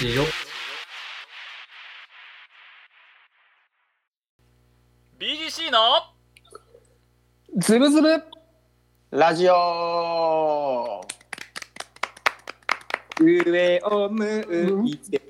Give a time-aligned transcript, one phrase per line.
[0.00, 0.24] しいよ。
[5.18, 5.78] BGC の
[7.58, 8.08] ズブズブ。
[9.10, 11.02] ラジオ。
[13.20, 15.20] 上を向いて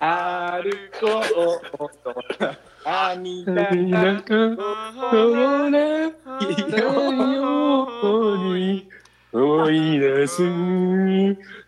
[0.00, 1.22] 歩こ
[1.78, 1.90] う。
[2.02, 8.56] と兄だなんか変わらないよう。
[8.56, 8.88] に
[9.32, 10.42] 思い出す。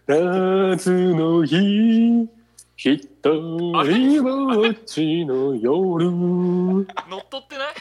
[0.09, 2.29] 夏の日
[2.81, 6.13] 一人ぼっちの夜。
[6.13, 6.87] 乗っ
[7.29, 7.75] 取ってない？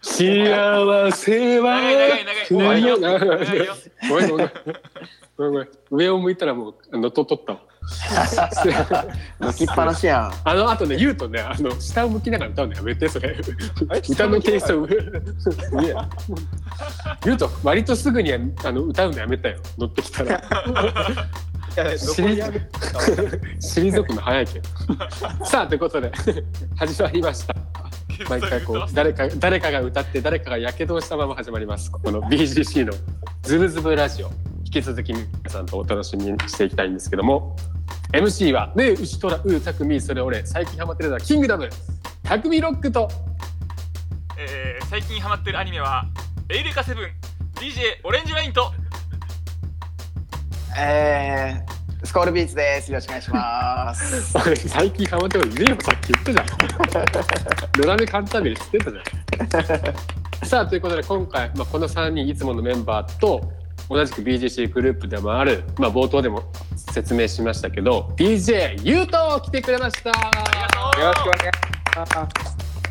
[0.00, 2.56] 幸せは長い長い長い。
[2.56, 3.74] 長いよ長いよ。
[4.08, 4.50] ごめんごめん。
[5.36, 5.68] ごめんごめん。
[5.90, 7.58] 上を向いたらもうあのとっとったわ。
[9.40, 10.32] 抜きっぱなしやん。
[10.44, 13.36] あのあとね言うとねあの下を向きながら歌うのやめてそれ。
[14.08, 14.86] 歌のテイスト上
[17.24, 18.38] 言うと割とすぐにあ
[18.70, 19.58] の歌うのやめたよ。
[19.76, 20.40] 乗ってきたら
[21.76, 21.96] 退
[23.90, 24.60] 退くの早いけ。
[24.60, 26.10] どさあということで
[26.76, 27.54] 始まりました。
[28.30, 31.90] 毎回こう誰か誰かが歌って誰かがやけどをしたまま始まります。
[31.90, 32.92] この BGC の
[33.42, 34.30] ズブズブラジオ。
[34.64, 37.56] 引き続き皆さんとお楽しみにしていきたいんですけども。
[38.12, 41.68] MC はねえ牛虎うたくみそれ俺最近ハマってるのはキングダム。
[42.22, 43.08] たくみロックと。
[44.38, 46.06] えー最近ハマってるアニメは
[46.48, 47.10] 「エイレカセブン
[47.56, 48.72] DJ オレンジライン」と
[50.78, 52.90] えー、スコールビーツです。
[52.90, 54.36] よろしくお願いします。
[54.36, 57.82] 俺 最近ハマってねえよさっき言ったじゃん。
[57.86, 60.46] 野良目簡単に知ってたじゃん。
[60.46, 63.50] さあということで今回、まあ、この3人いつものメンバーと
[63.88, 66.42] 同じく BGC グループでもある、まあ、冒頭でも
[66.92, 70.10] 説明しましたけど DJ ゆうと来てくれました。
[70.10, 70.14] よ
[71.06, 71.46] ろしくお願いし
[71.96, 72.16] ます。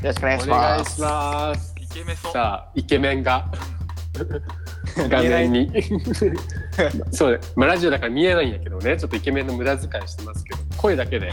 [0.03, 1.75] よろしくお願いしお願いします。
[1.79, 2.31] イケメソ。
[2.31, 3.45] さあイケメンが
[5.09, 5.71] 画面に。
[7.11, 8.97] そうね、まあ、ラジオだから見えないんやけどね。
[8.97, 10.59] ちょっとイケメンの無駄遣いしてますけど。
[10.77, 11.31] 声だけで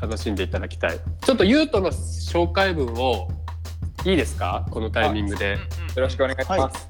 [0.00, 0.98] 楽しんでいただきたい。
[1.22, 3.28] ちょっとゆうとの紹介文を
[4.04, 4.66] いいですか？
[4.70, 5.54] このタイミングで。
[5.54, 6.88] うんうんよろしくお願いします、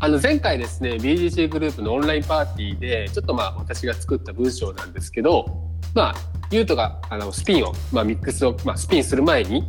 [0.00, 5.46] あの前回ですね BGC グループのオンラインパーティーでちょっとまあ私が作った文章なんですけど
[5.94, 6.14] まあ
[6.50, 9.62] ゆうとがあのスピンを、まあ、ミックスを、まあ、スピンする前に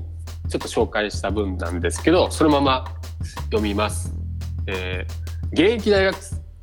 [0.49, 2.85] ちょっと紹介した文なんですけどそのまま
[3.45, 4.11] 読みます。
[4.65, 5.22] えー
[5.53, 6.17] 現役大学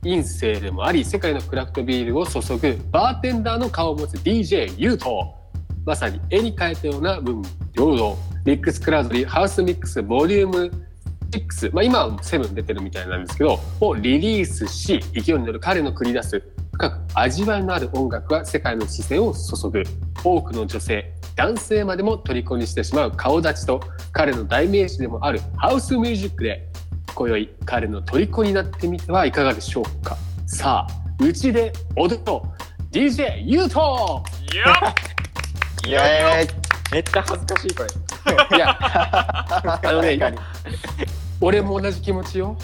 [0.04, 5.32] 院生でもあり世界のクラフトビールを注ぐバーテンダーの顔を持つ DJ ユート
[5.86, 7.40] まさに絵に描いたような文
[7.72, 10.72] 両道ミックスクラウドリーハウスミックスボリューム
[11.30, 16.42] 6、まあ、今は7出てるみたいなんですけどをリリースし勢いに乗る彼の繰り出す
[16.72, 19.84] 深く味わいのある音楽は世界の視線を注ぐ。
[20.24, 23.80] 多くの女性男性までも虜にしてしまう顔立ちと
[24.12, 26.68] 彼の代名詞でもあるハウスミュージックで
[27.14, 30.16] 今宵彼の虜になってみてはいかがでしょうか。
[30.46, 32.94] さあうちで踊ろう。
[32.94, 34.22] DJ ユート。
[35.86, 36.02] いや
[36.92, 38.56] めっちゃ恥ずかしいこれ。
[38.56, 38.76] いや。
[38.80, 40.18] あのね
[41.40, 42.56] 俺も同じ気持ちよ。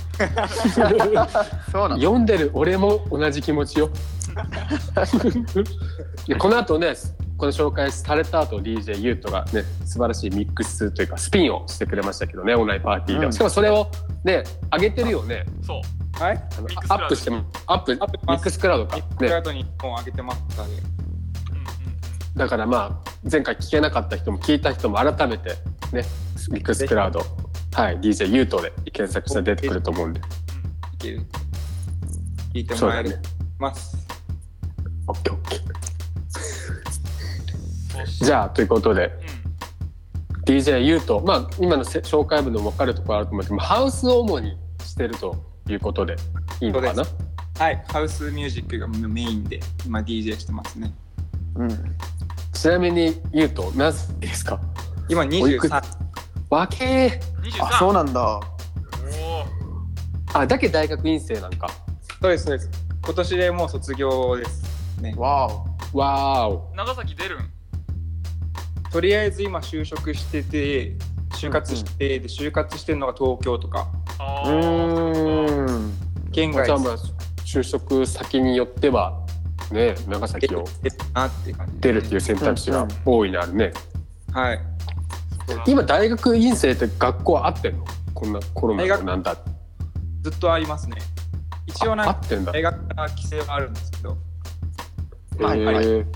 [1.72, 3.90] そうなの読んでる俺も同じ気持ちよ。
[6.26, 6.94] でこの後ね
[7.36, 13.32] この紹介された後 DJ ユートがね素晴らしいミックスというかスピンをしてくれましたけどねオンラインパーティーで、うん。
[13.32, 13.90] しかもそれを
[14.24, 14.42] ね
[14.72, 15.44] 上げてるよね。
[15.62, 16.22] そう。
[16.22, 16.36] はい？
[16.58, 20.74] あのアップしてもアップミアップックスクラウドか、ミックスクラね、ウドに1本上げてますからね。
[21.50, 21.64] うんうん。
[22.36, 25.50] だからまあ前回聞けなかった人も聞いた人も改めて
[25.92, 26.04] ね
[26.50, 27.20] ミックスクラウド。
[27.74, 30.20] はい DJ ユートで検索したら出てくると思うんで。
[30.20, 31.20] いける。
[32.54, 33.04] 聞いてもらえ
[33.58, 33.94] ます。
[35.06, 35.95] オッケーオッケー
[38.04, 39.12] じゃあということで
[40.36, 40.44] うん。
[40.44, 45.36] DJ ユートまあ今のせ紹介文の分かるところあると思うけどハウスを主にしてると
[45.68, 46.16] いうことで
[46.60, 47.04] いいのかな？
[47.58, 50.92] はいハウスミュージックがメインで今 DJ してますね。
[51.56, 51.96] うん。
[52.52, 54.60] ちなみにユート何歳ですか？
[55.08, 55.84] 今おいくつ？23
[56.48, 58.40] わけ23あそうなんだ。
[60.34, 61.68] あだけ大学院生なんか。
[62.20, 62.70] そうですそうです。
[63.04, 65.14] 今年でもう卒業ですね。
[65.16, 65.48] わ
[65.92, 65.98] お。
[65.98, 66.72] わーお。
[66.76, 67.50] 長崎出るん？
[68.96, 70.96] とりあえず今就職してて
[71.32, 73.90] 就活して、で就活してるのが東京とか。
[74.18, 75.92] うあーーん。
[76.32, 76.66] 県外。
[77.44, 79.20] 就職先によっては
[79.70, 81.50] ね長崎を出るなって
[81.90, 83.74] いう選択肢が大いにあるね。
[84.32, 84.60] はい。
[85.66, 87.84] 今大学院生って学校は合ってんの？
[88.14, 89.36] こんなコロナなんだ。
[90.22, 90.96] ずっとありますね。
[91.66, 92.52] 一応あなんか合ってんだ。
[92.52, 94.16] 大学から規制はあるんですけど。
[95.44, 95.84] はいはい。
[95.84, 96.06] えー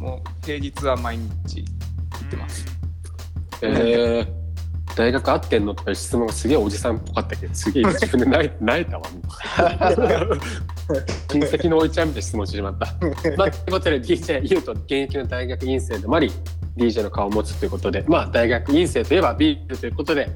[0.00, 1.64] もう平日は毎日。
[1.64, 1.77] 行
[2.28, 2.64] ってます？
[3.62, 4.38] えー
[4.96, 9.22] 大学合ってんのとかいう質問がすげえおじさんっぽかったけどすげえ自分で泣い泣いたわもう。
[11.30, 12.86] 親戚のおいちゃんみたいな質問してしまった。
[13.36, 16.32] まあ、ということで DJ ユウと現役の大学院生でもあり
[16.76, 20.26] DJ の顔を持つということでまあ大学院生といえばビールということで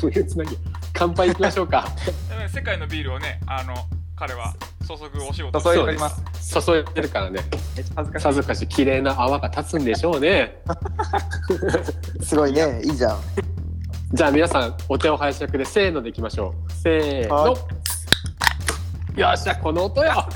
[0.00, 0.56] どういうつなぎ
[0.94, 1.86] 乾杯いきましょうか。
[2.48, 3.74] 世界のビールをねあの
[4.16, 4.54] 彼は
[4.86, 5.60] 注ぐお仕事。
[5.60, 6.60] 注いでます。
[6.60, 7.40] 注いでるからね。
[7.76, 8.22] めっちゃ恥ずかしい。
[8.22, 10.62] さぞかし綺麗な泡が立つんでしょうね。
[12.22, 13.20] すごいね、いいじゃん。
[14.12, 16.72] じゃあ皆さんお手を拝借でせーのでいきましょう。
[16.72, 17.56] せーの、は
[19.16, 20.26] よっしゃこの音よ。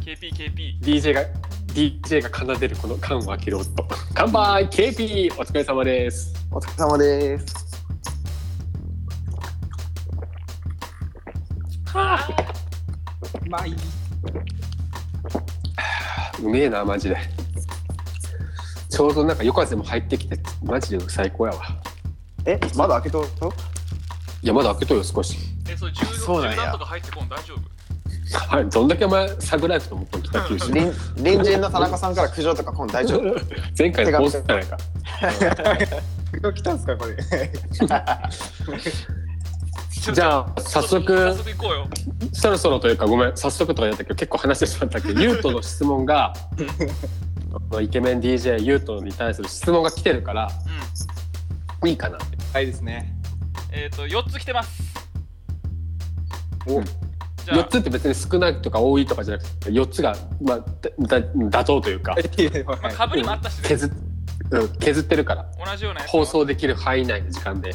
[0.00, 1.22] KPKP DJ が
[1.74, 3.68] DJ が奏でるこの缶を開ける音。
[4.14, 6.32] 乾杯 KP お疲れ様です。
[6.50, 7.72] お疲れ様です。
[11.94, 12.41] う
[13.52, 13.74] まい。
[16.42, 17.16] うめえなマジで。
[18.88, 21.60] ちょうどなんか夜風も入ってきてマジで最高やわ。
[22.46, 23.52] え、まだ開けとと
[24.42, 25.36] いやまだ開けとるよ少し。
[25.70, 27.72] えそう重そうなんとか入ってこん大丈夫？
[28.56, 30.66] は いどんだけお前サグライフと思ったの北九州。
[30.68, 33.22] 隣隣人の田中さんから苦情とか今度大丈夫？
[33.78, 34.76] 前回の放送じゃないか。
[36.54, 37.16] 来たんすかこれ。
[40.10, 41.88] じゃあ早速早速行こうよ
[42.32, 46.32] そろそろというかごめん早速とかやったけど結構話してしまったけど ユートの質問が
[47.80, 50.50] イケメン DJ ユートに対する質問が来てるから
[51.82, 51.88] うん。
[51.88, 52.18] いいかな
[52.52, 53.14] はいですね。
[53.70, 54.82] えっ、と4つ来てます。
[56.66, 56.78] お。
[56.78, 56.84] うん。
[56.84, 57.56] じゃあ。
[57.56, 60.58] 4つって別に少ないとか多いとかじゃなくて4つが、まあ、
[61.08, 62.14] だだ妥当というか。
[62.66, 63.90] まあ、かぶりもあったしね、削っ
[64.50, 65.46] うん削ってるから。
[65.64, 67.74] 同じような放送できる範囲内の時間で。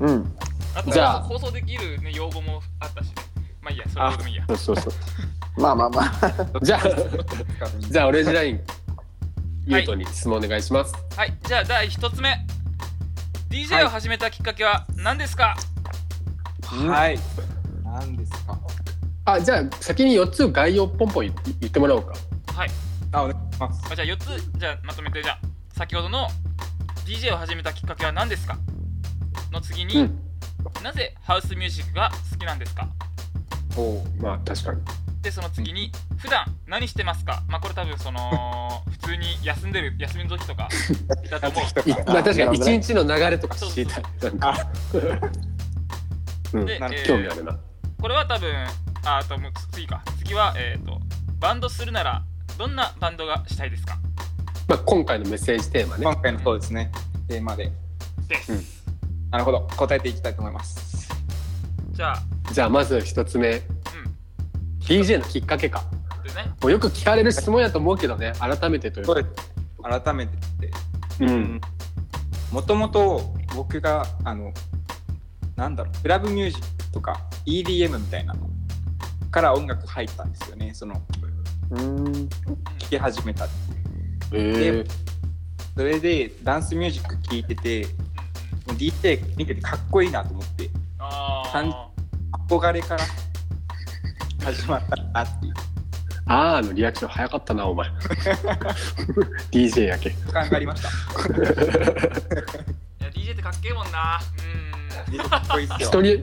[0.00, 0.14] うんうん。
[0.14, 0.36] うん。
[0.78, 1.22] あとじゃあ。
[1.22, 3.14] 放送できる、ね、用語もあったしね。
[3.60, 4.44] まあいいやそれどうでもいいや。
[4.48, 4.92] そうそうそう。
[5.60, 6.60] まあまあまあ。
[6.62, 6.80] じゃあ
[7.80, 8.60] じゃあオレンジライン。
[9.66, 9.82] ユはい。
[9.82, 11.36] ートに質問お願いします、はい。
[11.46, 12.46] じゃあ第1つ目。
[13.50, 15.56] DJ を始めたきっかけは何ですか、
[16.62, 17.18] はい。
[17.82, 18.58] 何ですか？
[19.24, 22.14] あじゃあ先に4つ概要ポンポン言言ってもらおうか。
[22.54, 22.70] はい。
[23.12, 23.82] あ、お願いします。
[23.90, 25.22] あじゃあ4つじゃあまとめて。
[25.22, 25.38] じゃあ
[25.76, 26.28] 先ほどの
[27.04, 28.56] DJ を始めたきっかけは何ですか？
[29.50, 30.27] の次に、うん
[30.82, 32.88] なぜハウスミュージックが好きなんですか？
[33.76, 34.80] おまあ確かに。
[35.22, 37.42] でその次に普段何してますか？
[37.48, 40.68] まあこれ多分その 普通に休んでる休みの時とか
[41.30, 41.90] だと思う。
[41.90, 44.04] いまあ確かに一日の流れとか知りたい。
[46.64, 47.58] で、興味あるな。
[48.00, 48.50] これは多分
[49.04, 49.52] ああともう。
[49.72, 50.02] 次か。
[50.18, 51.00] 次はえっ、と
[51.38, 52.22] バンドするなら
[52.56, 53.98] どんなバンドがしたいですか？
[54.68, 56.04] まあ今回のメッセージテーマね。
[56.04, 56.90] 今回のそうですね。
[57.28, 57.70] テーマで。
[58.28, 58.66] です、うん
[59.30, 59.68] なるほど。
[59.76, 61.08] 答えていきたいと思います。
[61.92, 62.22] じゃあ。
[62.52, 63.56] じゃあまず一つ目。
[63.56, 63.62] うん。
[64.80, 65.84] DJ のきっかけか。
[66.22, 66.50] でね。
[66.62, 68.32] もうよく聞かれる質問やと思うけどね。
[68.38, 69.14] 改めてというか。
[70.00, 71.24] 改めてって。
[71.24, 71.60] うん。
[72.52, 74.52] もともと僕があの
[75.56, 78.48] なんだろうクラブミュージックとか EDM みたいなの
[79.30, 80.72] から音楽入ったんですよね。
[80.72, 81.02] その
[81.70, 82.28] うん。
[82.78, 83.46] 聴き始めた
[84.32, 84.90] えー、
[85.74, 87.86] それでダンスミュージック聴いてて
[88.68, 90.70] もう DJ 見ててかっこいいなと思って。
[90.98, 91.42] あ
[92.48, 93.04] 憧れから
[94.44, 95.54] 始まったなっていう。
[96.26, 97.88] あーのリアクション早かったなお前。
[99.50, 100.88] DJ やけ感がありました。
[100.88, 100.92] い
[103.00, 104.20] や DJ ってかっけえもんな。
[105.08, 105.78] うん。
[105.78, 106.22] 人に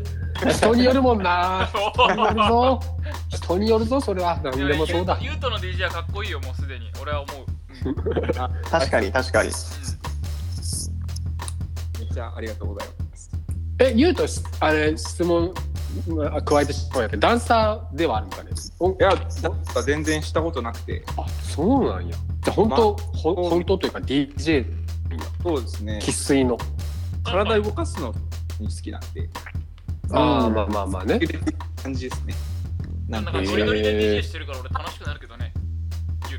[0.52, 1.68] 人によるもんな。
[1.73, 2.80] お 人によるぞ。
[3.30, 4.40] 人によるぞそれは。
[4.44, 5.18] 何でもそうだ。
[5.19, 6.92] ユートの DJ はかっこいいよもうすでに。
[7.02, 7.45] 俺は思う、
[7.85, 7.95] うん。
[8.69, 9.49] 確かに確かに。
[9.49, 9.54] めっ
[12.16, 13.30] ちゃありがとうございます。
[13.80, 14.24] え言うと
[14.62, 15.54] あれ質問
[16.07, 18.52] まあ加えてしまうやけどダンサーではあるんかね？
[18.80, 19.12] おいや
[19.86, 21.04] 全然したことなくて。
[21.18, 22.16] あそうなんや。
[22.42, 24.66] じゃあ本当、ほ本当というか DJ
[25.44, 26.00] そうですね。
[26.02, 26.57] 生粋の。
[27.24, 28.14] 体動かすの
[28.60, 29.30] に好きなんで。
[30.12, 31.19] ああまあまあまあね。
[31.81, 32.34] 感じですね。
[33.10, 35.54] ななんんかかノリノリで DJ してるから俺楽しくなるけどね。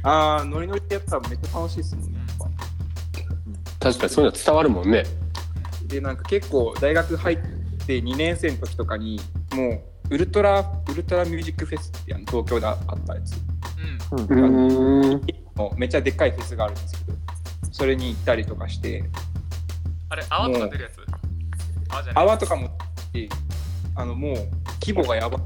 [0.03, 2.21] ああノリノリでやったらめっちゃ楽しいですもんね。
[3.79, 5.05] 確かにそういうの伝わるもんね
[5.87, 7.39] でなんか結構大学入っ
[7.87, 9.21] て2年生の時とかに
[9.55, 13.37] もうウルトラウルトラミュージックフェスってあの東京であったやつ。
[14.19, 15.21] うん。
[15.77, 17.19] めっちゃでっかいフェスがあるんですけど
[17.73, 19.05] それに行ったりとかして。
[20.09, 20.97] あれ泡とか出るやつ？
[21.89, 22.71] 泡じゃない泡とかもっ
[23.13, 23.29] て
[23.95, 24.37] あのもう
[24.81, 25.39] 規模がやば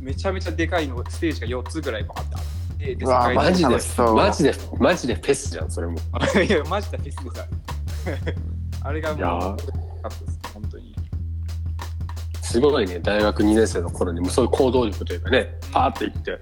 [0.00, 3.68] めちゃめちゃでかいのステージが4つぐらいバーってあってでうわ世界マジで
[4.12, 5.96] マジでマジでフェスじゃんそれも。
[6.34, 9.40] で いやマジでフェスですあれがもういやー。
[9.40, 9.56] かっ
[10.02, 10.22] たです
[10.54, 10.94] 本当に。
[12.42, 16.38] すごいね大学2年生の頃にもそういう行動力というかねパーって行って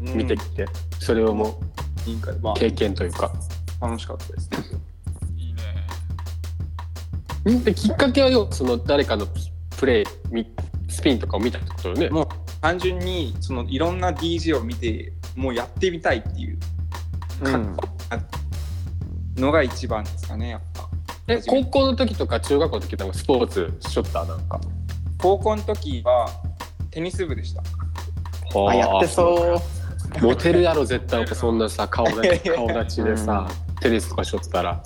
[0.00, 0.14] うん。
[0.18, 0.66] 見てきて、
[1.00, 1.58] それをも
[2.06, 3.32] いいかまう経験というか。
[3.80, 4.58] あ楽しかったですね。
[5.36, 5.62] いいね。
[7.58, 9.26] んできっかけはよその誰かの
[9.78, 10.46] プレイみ
[10.88, 12.08] スピンとかを見たってことよね。
[12.10, 12.28] もう
[12.60, 16.58] 単純にそのいろんな DJ を見てもうやってみたいっていう
[17.42, 17.76] うん。
[19.36, 20.85] のが一番ですかねやっぱ
[21.28, 24.24] え高校の時とか中学校の時とかスポーツしょった？
[24.24, 24.60] なんか。
[25.18, 26.28] 高校の時は
[26.90, 27.62] テニス部でした。
[28.54, 30.22] あやってそう。
[30.22, 31.26] モテるやろ絶対。
[31.26, 33.48] そんなさ 顔立ち顔立ちでさ、
[33.80, 34.82] テニスとかしょったら。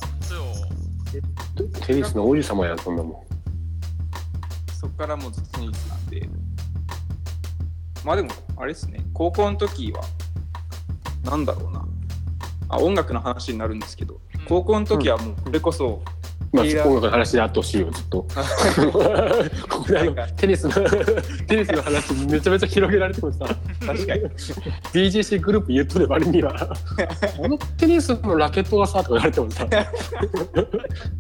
[1.87, 3.13] テニスの王子様やんそんなもん。
[4.81, 6.29] そこからもうずっとテニスなんで。
[8.05, 9.01] まあでもあれですね。
[9.13, 10.03] 高校の時は
[11.25, 11.85] なんだろうな。
[12.71, 14.21] あ音楽の話になるんですけど。
[14.49, 16.03] 高校の時はもうそれこそ、
[16.53, 18.27] まあ音楽の話であってほしいよずっと。
[19.69, 20.75] ここであのテニスの
[21.47, 23.47] テニスの話めちゃめちゃ広げられてもさ
[23.87, 24.23] 確かに。
[24.93, 26.55] BGC グループ言っとる割には。
[26.55, 29.67] あのテニスのラケットがさとか言われてもさ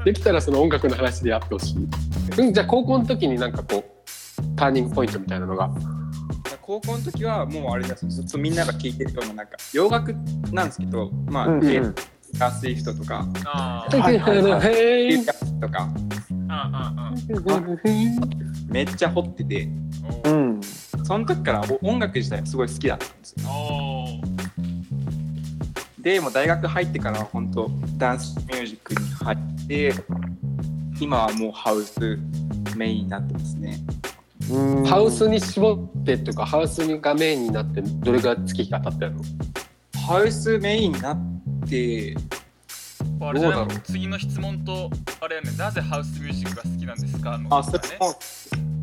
[0.04, 1.88] できたらその音楽の話でやってほしい、
[2.38, 5.70] うん、じゃあ高校の時になんかこうターニングポイントみたいなのが。
[6.60, 10.14] 高校の時はもうあれですずっとみんなが聴いてるようななんか洋楽
[10.52, 11.94] なんですけどまあ、うんうん
[12.38, 14.18] ラー・スウィフトとかあ「はい。
[14.18, 15.08] はいはいはい。
[15.10, 15.60] ユー。
[15.60, 15.88] とか。
[16.48, 17.40] あうんう
[17.74, 17.80] ん。
[18.68, 19.68] めっちゃ掘ってて。
[20.24, 20.32] うん。
[20.32, 20.60] おうん
[21.04, 23.48] その時からお音楽自体すごい好きだったんですよ。
[23.50, 24.20] お
[26.00, 29.92] でもう大学入ってからは本当ダンスミュージックに入って
[31.00, 32.18] 今はもうハウス
[32.76, 33.78] メインになってますね。
[34.50, 34.84] うん。
[34.84, 39.22] ハウスに絞ってっていうかハウスにがメインになってどれぐらい月日が経ってるの？
[40.06, 41.29] ハウスメインになっ
[41.68, 42.16] て
[43.20, 43.80] あれじゃないどうだろう。
[43.84, 44.90] 次の質問と
[45.20, 45.50] あれやね。
[45.56, 47.38] なぜハウスミュージックが好きなんですか？
[47.38, 48.14] のあそれねも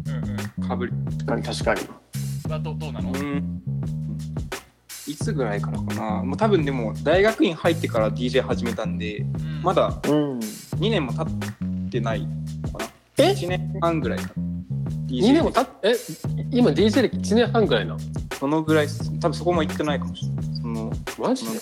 [0.08, 0.68] うんうん。
[0.68, 0.94] かぶり。
[1.26, 1.82] 確かに確かに。
[2.52, 3.12] はどどうなの？
[3.12, 3.62] うん。
[5.08, 6.24] いつぐらいからかな？
[6.24, 9.62] もう多分でも大学院入ってから DJ 始めたんでうん。
[9.64, 10.40] まだうん。
[10.40, 12.90] 2年も経ってないのかな？
[13.18, 14.32] え？1年半ぐらいか
[15.08, 15.96] DJ 2年もたっえ？
[16.52, 18.00] 今 DJ 歴1年半ぐらいなの？
[18.40, 18.88] そのぐらい
[19.22, 20.46] 多分そこも行ってないかもしれない。
[20.62, 21.60] そのマジで？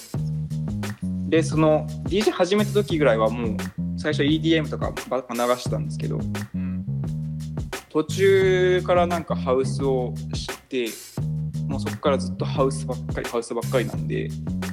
[1.29, 3.57] でその DJ 始めた時ぐらいはもう
[3.97, 6.19] 最初 EDM とかば流してたんですけど
[6.53, 6.85] うん
[7.89, 10.87] 途中からなんかハウスを知って
[11.67, 14.29] もうそこからずっとハウスばっかりハウスばっかりなんで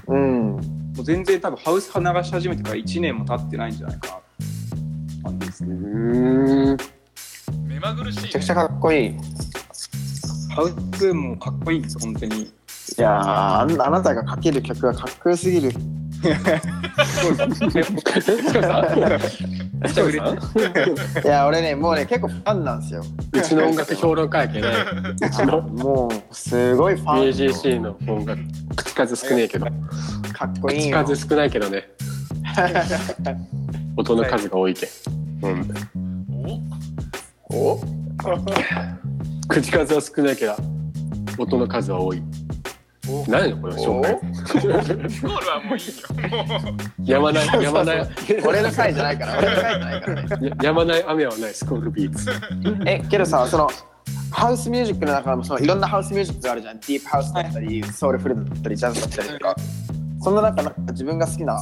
[0.09, 0.51] うん
[0.97, 6.77] もう全然多分ハウス流し始めてから1年も経ってないんじゃないかなって感じですうね。
[7.65, 9.09] 目まぐるしいめちゃくちゃかっこいい。
[9.09, 9.15] い
[10.51, 12.53] ハウスもかっこいいんです本当に。
[12.99, 15.73] やーあなたがかける曲はかっこよすぎる
[21.25, 23.05] いや俺ねもうね結構ファンなんですよ。
[23.33, 24.69] うちの音楽評論家やけね。
[25.21, 28.41] うちのもうすごいファン BGC の音楽
[28.77, 29.67] 口数少ねえけど。
[30.33, 31.89] かっこいい口よ数少ないけどね。
[33.97, 34.89] 音の数が多いけ
[35.43, 35.69] うん。
[37.51, 37.81] おお
[39.49, 40.57] 口数は少ないけど
[41.39, 42.23] 音の数は多い。
[42.23, 42.23] お
[43.29, 47.11] 何やこれ紹介スコールはもういいよもう。
[47.11, 48.09] やまないやまない。
[48.45, 50.49] 俺の回じゃないから俺の回じゃないからね。
[50.49, 52.31] ややまない雨はないスコールビーツ。
[52.87, 53.69] えけどさその
[54.31, 56.81] ハウスミュージックの中でもそのいろんなハウスミュージックがあるじゃん。
[56.81, 59.57] ディープハウスだったり、ソウルフルだったりジャズだったりとか。
[60.23, 61.59] そんな中なんか自分が好きな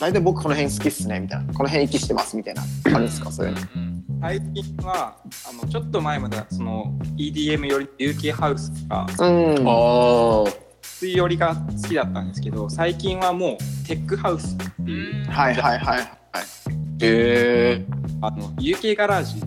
[0.00, 1.52] 大体僕この辺好きっすねみたいな。
[1.52, 3.30] この辺息してますみたいな感じですか？
[3.30, 3.50] それ。
[3.50, 5.16] うんうん最近は
[5.48, 9.68] あのちょっと前まではその EDM より UK ハウスとかうん。
[9.68, 16.06] ああ水寄りが好きだったんですけど最近はもうテックハウスっていうはいはいはいはい。
[17.00, 17.86] へえ
[18.20, 19.40] あの UK ガラージ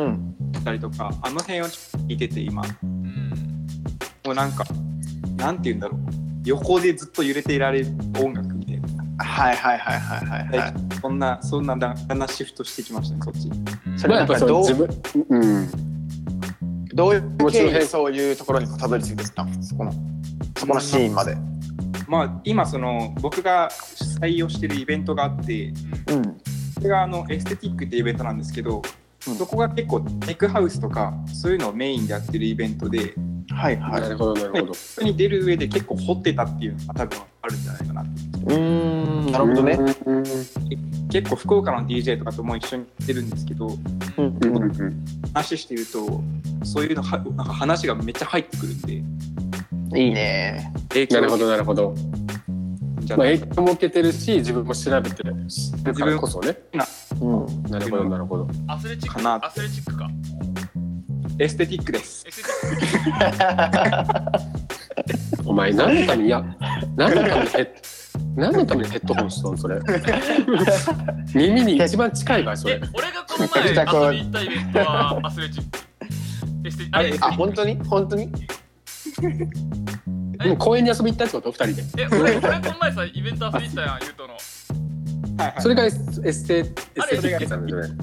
[0.00, 0.34] うん。
[0.52, 2.62] だったりとかあの辺をちょっと聞いてて今。
[2.62, 4.32] もうん。
[4.32, 4.64] うなんか
[5.36, 6.00] なんて言うんだろう。
[6.44, 7.86] 横でずっと揺れていられる
[8.22, 8.53] 音楽
[9.18, 10.74] はいはいはいはいはいはい。
[11.00, 13.48] そんなそんなだんだんシフトしてきましたねそっち。
[13.48, 13.98] うん。
[13.98, 14.88] それまあやっぱその自分
[15.28, 15.70] うん。
[16.94, 19.62] どういう経緯でそういうところにたどり着いていったの？
[19.62, 19.92] そこの
[20.56, 21.36] そこのシーンまで。
[22.08, 23.68] まあ今その僕が
[24.20, 25.72] 採用してるイベントがあって
[26.08, 26.40] うん。
[26.74, 28.82] それがあのエステティックっていうイベントなんですけど、うん
[29.32, 33.14] そこが結構テックハウスとかそういうのをメインでやってるイベントで
[33.50, 34.74] はいはないるほどなるほど。
[34.74, 38.02] そこに出る上で結構掘ってたっていうのが多分あるんじゃないかな。
[38.02, 38.10] って
[38.54, 39.78] うーんなるほどね。
[40.06, 40.24] うん
[41.10, 43.68] 結構福岡の DJ とかとも一緒に行ってるんですけど
[44.16, 46.20] うんうんうん話してると
[46.64, 49.02] そういうのはなんか話がめっちゃ入ってくるんで。
[50.00, 50.72] いいね。
[51.10, 53.38] なるほどなるほどゃない。
[53.38, 55.34] 影響も受けてるし自分も調べてる
[55.94, 56.56] からこそね。
[57.20, 57.62] うん。
[57.70, 58.48] なるほどなるほど。
[58.68, 59.34] アスレチックかな。
[59.46, 60.08] アスレチックか。
[61.38, 62.24] エステティックです。
[65.44, 66.44] お前何のためにいや
[66.96, 67.68] 何のためにヘッ
[68.36, 69.76] 何のためにヘッドホンしとんそれ。
[71.34, 72.74] 耳に一番近いわそれ。
[72.74, 73.70] え俺がこの前遊
[74.12, 75.78] びに行ったイベントはアスレチック。
[76.66, 77.74] エステああ本当に？
[77.84, 78.30] 本当に？
[80.58, 81.50] 公園に遊び行ったってこと？
[81.52, 82.02] 二人で。
[82.04, 84.34] え俺俺この前さイベント遊びに行ったやんゆうとの。
[84.34, 84.38] は
[85.50, 85.62] いはい。
[85.62, 86.74] それがエスエステエステ
[87.18, 87.94] ティックさんだよね。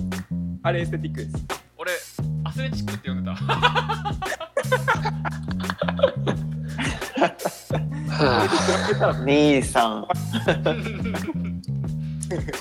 [0.64, 1.36] あれエステティックです。
[1.78, 1.92] 俺
[2.44, 3.36] アスレチックって呼んでた。
[9.00, 10.08] は兄さん。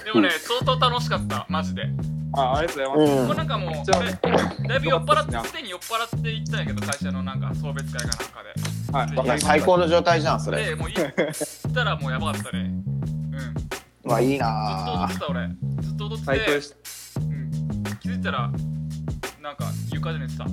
[0.05, 1.85] でもね相当楽しかったマジで
[2.33, 3.27] あありがとうございます、うん。
[3.27, 9.25] これなんかもうだいぶ酔っ払ってすでに酔っ払って行ったんやけど会社のなんか送別会かなんかで。
[9.25, 9.41] はい。
[9.41, 10.65] 最高の状態じゃん、それ。
[10.65, 12.71] でもう行ったらもうやばかったね。
[14.05, 14.11] うん。
[14.11, 15.49] わ、いいと踊なってた俺。
[15.81, 16.77] ずっと踊って最高でした。
[17.21, 17.51] うん、
[18.01, 18.51] 気づいたら
[19.43, 20.45] なんか床で寝てた。
[20.45, 20.49] ぁ。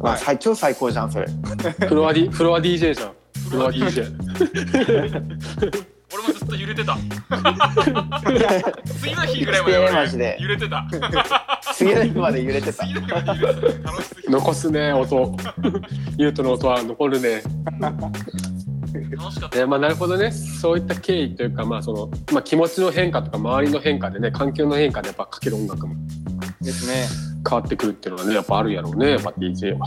[0.00, 1.26] うわ最超最高じゃん、それ。
[1.88, 3.12] フロア D フロア DJ じゃん。
[3.50, 4.12] フロア DJ
[6.24, 6.96] 俺もずっと揺れてた。
[9.00, 10.36] 次の日ぐらいまでマジで。
[10.40, 10.86] 揺れてた。
[11.74, 12.84] 次の日まで揺れてた。
[12.84, 12.94] 次。
[12.94, 13.82] の日まで揺れてた。
[13.82, 15.36] 楽しすぎて残すね音。
[16.16, 17.42] ユートの音は残るね。
[17.80, 19.58] 楽しかった。
[19.58, 20.30] えーまあなるほどね。
[20.30, 25.94] そういった経緯というかまあその、まあ、気持ちの変化とか周りの変化でね環境の変化でやっぱかける音楽も
[26.60, 27.06] ですね。
[27.48, 29.86] 変わってくるっていうのがねやっぱあるやろうねやっぱ DJ は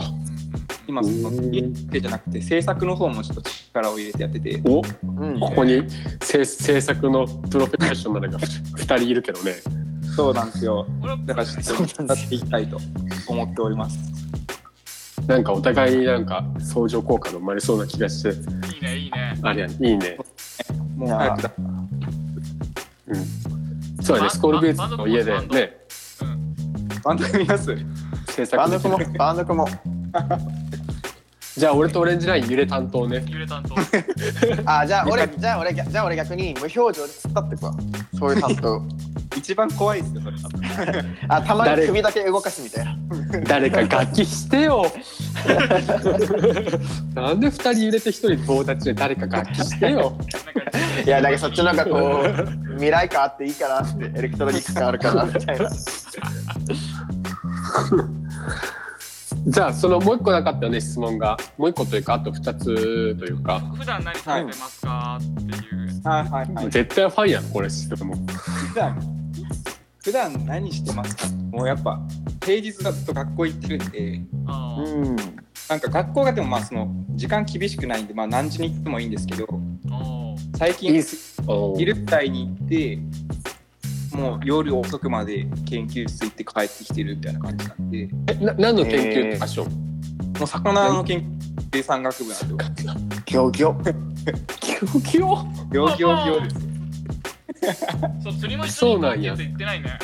[0.88, 4.62] 今そのうん家だけじゃなくて制作の方もちょっと力を入れてやってて。
[4.64, 4.82] お？
[5.20, 5.40] うん。
[5.40, 5.82] ここに
[6.22, 9.54] 制制作のプロフェッショナルが2人いるけどね。
[10.14, 10.86] そうなんですよ。
[11.26, 12.78] だからちょっとやっていきたいと
[13.28, 13.98] 思っております。
[15.26, 18.30] なんかお互いになんか相乗効果が生まれそうな気がして。
[18.30, 18.32] い
[18.78, 19.38] いねいいね。
[19.42, 20.16] あれやんいいね。
[20.96, 21.52] もう早くだ。
[23.08, 23.16] うん。
[24.02, 25.76] そうだねスコールベースの家でね。
[26.22, 26.24] う？
[26.24, 26.54] ん。
[27.02, 27.76] バンド組みます？
[28.28, 29.68] 制作バンド組もる、バンド組も。
[31.56, 33.74] じゃあ俺とオレンジライン揺れ担当ね揺れ担当
[34.70, 37.74] あ、じゃあ俺、じゃあ俺、じゃあ俺逆に無表情で突っ立ってくわ。
[38.18, 38.82] そういう担当。
[39.34, 40.36] 一番怖いですよそれ
[41.28, 41.86] あ、たまに誰？
[41.86, 42.94] 首だけ動かすみたいな。
[43.44, 44.84] 誰か楽器してよ
[47.14, 55.70] なんで2人揺れて1人棒立ちで誰か楽器してよ なんかいや、だけどそっちの方がこう、未来感あっていいかなって、エレクトロニック感あるかなみたいな。
[59.48, 61.36] じゃあそのもう一個なかったよね質問が。
[61.56, 62.64] もう一個というかあと2つ
[63.14, 63.60] というか。
[63.60, 66.02] 普段何されてますかっていう。
[66.02, 66.70] はいはいはい。
[66.70, 69.00] 絶対ファンやんこれ質問普段。
[70.02, 71.28] 普段何してますか？
[71.52, 72.00] もうやっぱ
[72.44, 74.00] 平日だと学校行ってるんで。
[74.10, 75.16] うん。
[75.68, 79.46] なんか学校がでもまあその時間厳しくないんでまあ何時に行ってもいいんですけど。
[80.58, 81.40] 最近いいっす。
[81.46, 81.78] おー。
[81.78, 82.98] 昼帯に行って
[84.16, 88.08] もう夜遅くまで研究室行って帰ってきてるみたいな感じなんで。
[88.28, 89.72] えな何の研究ってファッション、
[90.38, 91.38] もう魚の研
[91.70, 93.16] 究産学部なんで。
[93.26, 94.16] ギョギョ。
[94.60, 95.26] キョキョ
[95.72, 97.86] 行行行です
[98.22, 99.98] そう釣りも一緒に行こうって言ってそうないね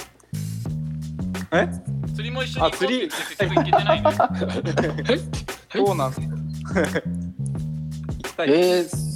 [1.53, 1.69] え
[2.15, 4.11] 釣りも一緒に行こうって言って結局行けてないね
[5.73, 9.12] そうなんですよ行きたいえー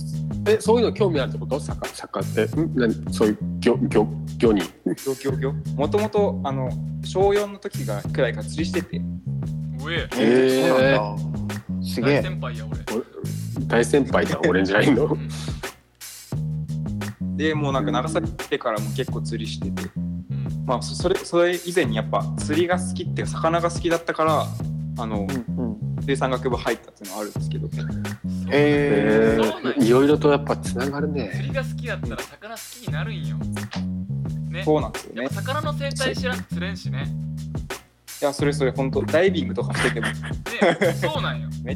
[0.46, 1.59] えそういうの興味あるってこと？
[1.59, 2.56] サッカーサッカーって。
[2.61, 2.74] ん？
[2.76, 3.12] 何？
[3.12, 4.06] そういう魚魚
[4.38, 6.70] 魚に行行行もともとあの
[7.04, 8.98] 小4の時がくらいから釣りしてて。
[8.98, 9.02] う
[9.92, 9.94] え。
[9.94, 10.68] へー。
[10.68, 11.87] そうなんだ。
[11.87, 12.22] すげ大え。
[12.22, 12.78] 先輩や俺。
[13.66, 14.40] 大先輩だ。
[14.46, 15.06] オレンジラインの？
[15.06, 15.16] う
[17.24, 17.37] ん。
[17.37, 19.90] でもうなんか長崎来てからも結構釣りしてて。
[19.96, 20.24] うん。
[20.66, 24.46] まあそそれそれ以前にやっぱ釣りが好きっていうか魚が好きだったから
[24.98, 25.28] あのうん
[25.59, 25.76] うん。
[26.02, 27.68] 水産学部入ったっていうのはあるんですけど。
[28.50, 33.37] えー、いろいろとやっぱつながる釣ねりが好きだったら魚好きになるんよ。
[34.50, 34.62] ね。
[34.64, 35.28] そうなんですよね。
[35.30, 37.06] 魚の生態知らんと釣れんしね。
[38.22, 40.06] いやそれそれ本当ダイビングとかしてても。
[40.06, 40.14] ね。
[40.94, 41.48] そうなんよ。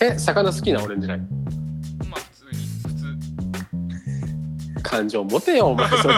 [0.00, 1.43] え魚好きなオレンジライン
[4.94, 5.88] 感情持てよお前。
[5.98, 6.14] それ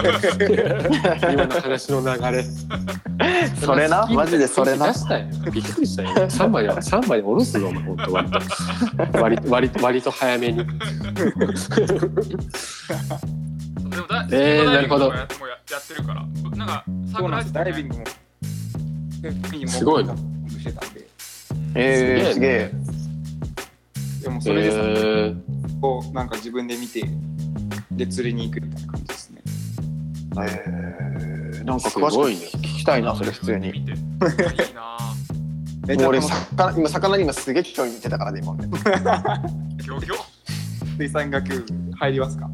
[1.33, 2.43] 今の話の流れ。
[3.59, 4.05] それな？
[4.07, 4.87] マジでそれな？
[4.87, 5.25] 出したよ。
[5.51, 6.09] びっくりしたよ。
[6.09, 8.39] 3枚は 三枚で下ろすぞお前本当割と
[9.21, 10.57] 割と割と割と早めに。
[10.57, 10.71] でも
[14.07, 16.23] だえーなるほどやってもややってるから。
[16.49, 17.53] ぶなんかサークルそうなんです。
[17.53, 17.63] 入ってたね。
[17.63, 17.97] ダイビング
[19.65, 21.07] もすごいなしてたんで。
[21.73, 22.27] え。
[22.29, 22.71] ー、すげえ。
[24.23, 25.57] でもそれでさ、えー。
[25.81, 27.01] こうなんか自分で見て
[27.97, 29.41] で釣りに行くみたいな感じですね。
[30.39, 32.41] えー、なんか詳すごいね。
[32.45, 33.71] しく聞きたいな、それ普通に。
[33.71, 33.91] 見て。
[33.91, 33.97] いい
[34.73, 34.97] な
[35.87, 38.67] めもう俺魚今魚に今すげえ興味見てたからね今ね。
[38.67, 40.15] ギョギョ
[40.97, 41.65] 水産学部
[41.97, 42.49] 入りますか？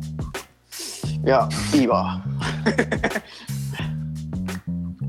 [1.25, 2.23] いやいいわ。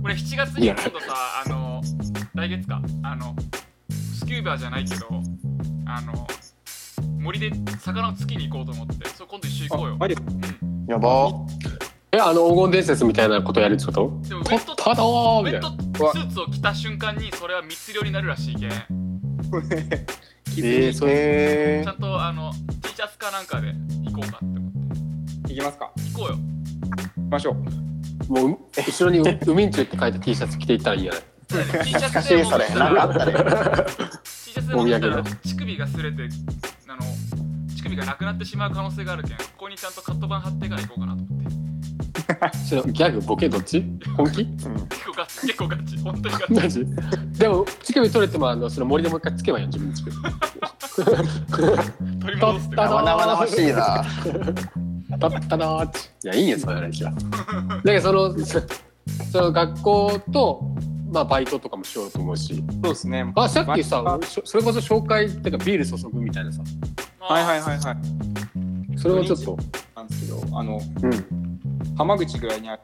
[0.03, 1.83] 俺7月に今度さあの
[2.35, 2.81] 来月か。
[3.03, 3.37] あの
[3.91, 5.07] スキューバーじゃないけど
[5.87, 6.27] あの
[7.25, 9.95] 森で魚を突きに行こうと思ってそれ今度一緒行こうよ。
[9.95, 10.87] あマジうん。
[10.87, 11.31] やば。
[12.13, 14.09] えあの黄金伝説みたいなことやるってこと？
[14.23, 18.71] とでもウェットただーウェッみたいなトスーツを着た瞬間にそれは密漁になるらしいけん。
[20.55, 23.69] 気づいえー、そういうへちゃんとあの T シャツかなんかで
[24.05, 24.73] 行こうかって思っ
[25.49, 25.55] て。
[25.55, 25.91] 行きますか。
[26.13, 26.37] 行こうよ。
[26.37, 28.33] 行きましょう。
[28.33, 31.23] もう後ろに「ウミンチュ」って書いた T シャツ着ていったらいいんじゃない
[31.85, 33.33] ？T シャツでもしいそれなんかあったね。
[33.33, 33.39] T
[34.53, 36.29] シャツでもったらお土産乳首が擦れて
[36.95, 41.55] あの乳首がなくなってしまう可能性があるけんここにちゃんとカット板貼ってから行こうかなと思って。
[42.67, 43.85] それギャグボケどっち？
[44.17, 44.43] 本気？
[44.43, 44.49] う ん
[44.89, 45.99] 結構ガチ結構ガチ。
[45.99, 46.53] 本当にガチ。
[46.55, 46.87] マジ？
[47.39, 50.17] でも乳首取れてもあのその森でもう一回つけばいいよ自分の乳首。
[52.21, 52.77] 取り戻すって。
[52.77, 54.05] た生々しいな。
[55.19, 55.87] たったなー。
[55.87, 57.13] っていやいいよその話は。
[57.13, 57.19] だ
[57.85, 58.63] けどそのそ
[59.33, 60.63] その学校と
[61.15, 62.57] まあバイトとかもしようと思うし。
[62.57, 63.33] そうですね。
[63.37, 66.61] あさっきさそれこそ紹介っていうかビール注ぐみたいなさ。
[66.63, 67.93] いはいはいは
[68.95, 68.99] い。
[68.99, 69.57] それをちょっと。
[69.95, 71.97] なんですけどあのうん。
[71.97, 72.83] 浜口ぐらいにある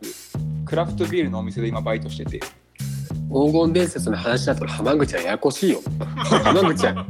[0.64, 2.40] クラフトビールのお店で今バイトしてて
[3.32, 5.80] 黄金伝説の話だと浜口はややこしいよ。
[6.44, 7.06] 浜口は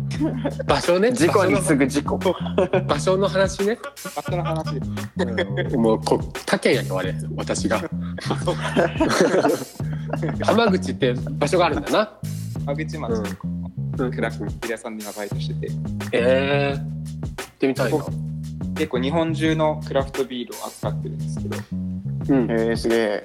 [0.67, 1.13] 場所ね。
[1.13, 2.19] 事故に場所次ぐ事故。
[2.23, 3.79] の場所の話ね。
[4.17, 4.75] あその話。
[5.17, 7.81] でうんもうこ他県やけ我々私が。
[10.43, 12.13] 浜口って場所があるんだな。
[12.67, 13.11] 浜口町。
[13.11, 13.25] の
[13.99, 14.11] うん。
[14.11, 15.73] クラフトビール屋さんで今バイトしてて。
[16.13, 18.05] ええー、行ってみたいな。
[18.75, 21.57] 結構日本中のクラフトビールを扱ってるんですけど。
[22.29, 22.51] うん。
[22.51, 23.25] へえすげえ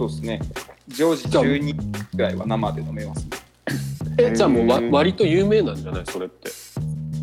[0.00, 0.40] そうですね。
[0.88, 1.74] 常時12
[2.16, 3.30] ぐらいは生で飲めますね。
[4.16, 6.06] えじゃあもう、割と有名なんじゃない？
[6.06, 6.50] それって。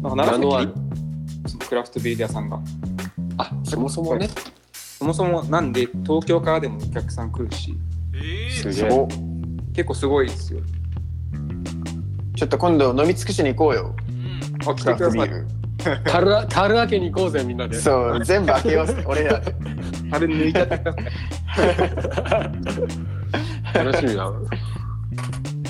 [0.03, 0.51] なんか長崎に
[1.47, 2.59] そのクラフトビール屋さんが。
[3.39, 4.29] あそもそもね。
[4.73, 7.75] そもそもなんで東京からでもお客さん来るし。
[8.13, 8.91] えー、すげえ。
[8.91, 9.07] お
[9.73, 10.59] 結構すごいですよ。
[12.35, 13.95] ちょっと今度飲み尽くしに行こうよ。
[14.07, 14.69] うん。
[14.69, 15.29] あ来クラてください。
[15.29, 16.03] フトビール。
[16.03, 17.79] 樽あ樽開けに行こうぜみんなで。
[17.79, 19.55] そう全部開けようぜ俺らで。
[20.11, 21.03] あれ抜いちゃってください
[23.73, 24.31] 楽しみだ。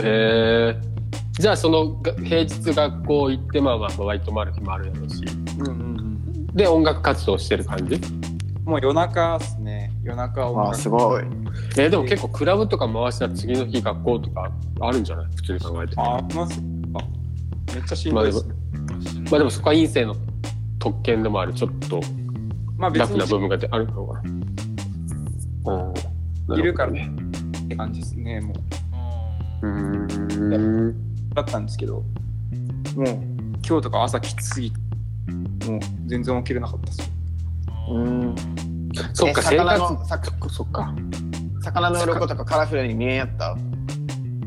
[0.03, 5.23] えー、じゃあそのが平日学校行ってまあまあバイトもある日もあるやろうし。
[5.59, 6.47] うんうんうん。
[6.55, 7.99] で音楽活動してる感じ？
[8.65, 9.91] もう夜中っすね。
[10.03, 11.23] 夜中音わあ楽すごい。
[11.77, 15.25] えーでも結構クラブとか回したら次の日学校とかあるんじゃない？
[15.35, 15.93] 普通に考えて。
[15.97, 16.61] ああります
[16.95, 16.99] あ
[17.73, 18.53] めっちゃしんどいですね。
[19.31, 20.15] まあでもそこは陰性の
[20.79, 21.53] 特権でもある。
[21.53, 22.01] ちょっと
[22.77, 24.46] まあ別ラフな部に分があるのかなうん
[26.55, 27.11] いるからね。
[27.65, 28.53] って感じですねも
[29.63, 29.67] う。
[29.67, 30.57] うー
[30.91, 31.33] ん。
[31.33, 33.05] だったんですけどもう
[33.67, 34.79] 今日とか朝きつすぎて
[35.67, 37.11] もう全然起きれなかったです。
[37.91, 38.35] うん。
[39.13, 40.95] そっかえ生活魚のさそっか
[41.61, 43.55] 魚の鱗とかカラフルに見えやった？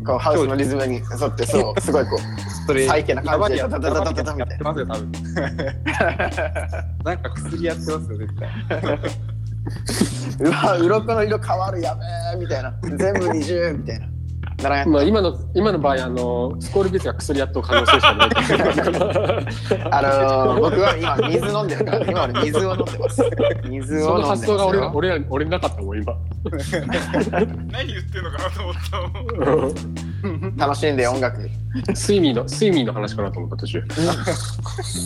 [0.07, 1.81] こうハウスのリズムに沿ってそう。
[1.81, 2.21] すごいこう
[2.67, 4.57] それサイケな感じでやばいやタタタタタタみた
[7.05, 8.49] なんか薬やってますよ絶対
[10.41, 12.01] うわ鱗の色変わるやべ
[12.35, 12.75] えみたいな。
[12.83, 14.07] 全部二重みたいな。
[14.87, 18.31] まあ今の今の場合あのスコールビーツが薬やっと可能性しかない。
[19.91, 23.23] あのー、僕は今水飲んでるから今俺水を飲んでます。
[23.65, 26.15] 水そのを飲んでます発想が俺よ俺ら俺なかったもん今。
[27.73, 30.57] 何言ってんのかなと思ったもん。
[30.57, 31.39] 楽しんで音楽。
[31.89, 33.83] 睡眠の睡眠の話かなと思った途中。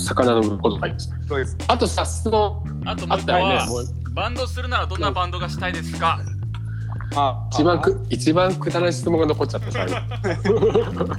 [0.07, 1.29] 魚の鱗とか言ってた。
[1.29, 1.57] そうです。
[1.69, 6.20] あとさ質問あともあったよう一個はねバンドするならどんなバンドがしたいですか？
[7.16, 9.70] あ一番く一番くだらない質問が残っちゃった。
[9.72, 9.94] 最後。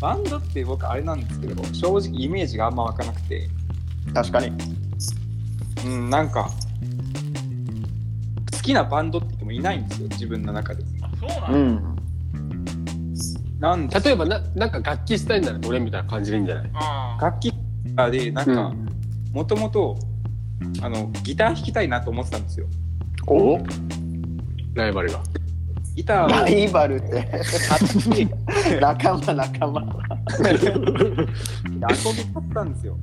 [0.00, 3.48] バンドって僕あれなんですけど正直イメージがあんま湧かなくて。
[4.14, 4.52] 確かに。
[5.86, 6.50] うんなんか
[8.54, 10.82] 好きなバンドって言ってもいないんですよ自分の中で。
[11.20, 11.96] そうなん
[13.60, 16.70] なんで例えばななんか楽器したいならどれみたいな感じでいいんじゃない？
[16.74, 17.54] あ楽器
[18.10, 18.86] でなんかうん。
[19.32, 19.98] もともと
[20.82, 22.66] あのギター弾きたいなと思ってたんですよ。
[23.26, 23.58] お？
[24.74, 25.22] ライバルが。
[25.94, 26.28] ギターを。
[26.28, 27.28] ライバルって。
[28.80, 29.82] 仲間仲間。
[30.42, 30.48] 遊
[32.14, 32.98] び買ったんですよ。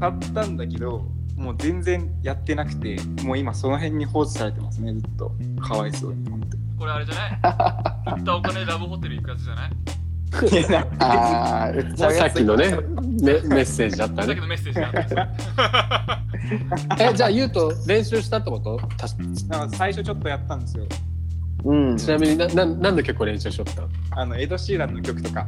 [0.00, 1.04] 買ったんだけど
[1.36, 5.32] もう全然やってなくてもう今その辺に放置されてますねずっと。
[5.60, 6.24] かわいそうに
[6.78, 7.38] これあれじゃない？
[8.16, 9.70] 行ったお金でラブホテル行くやつじゃない？
[10.98, 12.76] あー売っちゃうさっきのね。
[13.22, 14.26] メメッセージだったね。
[14.26, 16.26] さっきのメッセージがあっ
[16.96, 18.76] たえじゃあゆうと練習したってこと？
[18.96, 19.06] た
[19.58, 20.86] なんか最初ちょっとやったんですよ。
[21.64, 21.96] うん。
[21.96, 23.82] ちなみになななんで結構練習しよった？
[23.82, 25.46] のあのエド・シーランの曲とか。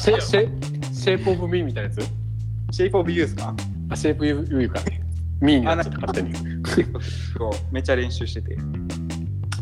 [0.00, 2.00] シェシェ Shape of Me みたいなやつ
[2.74, 3.54] 「シェイプ・オブ・ユー」ですか？
[3.90, 4.80] あ Shape You か
[5.40, 6.34] Me になっちゃった勝手に。
[7.40, 8.54] をめっちゃ練習してて。
[8.54, 8.56] い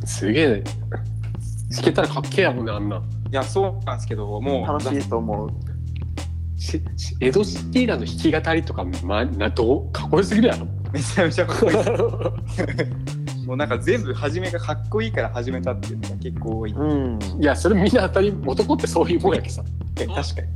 [0.07, 0.49] すげえ。
[0.59, 0.64] ね
[1.75, 3.03] 弾けたらかっけえやもんねあんな
[3.35, 5.51] やそうなんですけどもう楽しいと思う
[6.61, 11.77] ししエド・シティーラの弾き語りとか、ま、などうかっこよすぎるやろめちゃめちゃかっこいい
[13.47, 16.73] もうなんか全部初めがかっこいいから始めたっていうのが結構多い。
[16.73, 17.18] うん。
[17.40, 19.62] いやそれみんな当たり男ってそういうもんやけどさ
[20.01, 20.49] え確かに。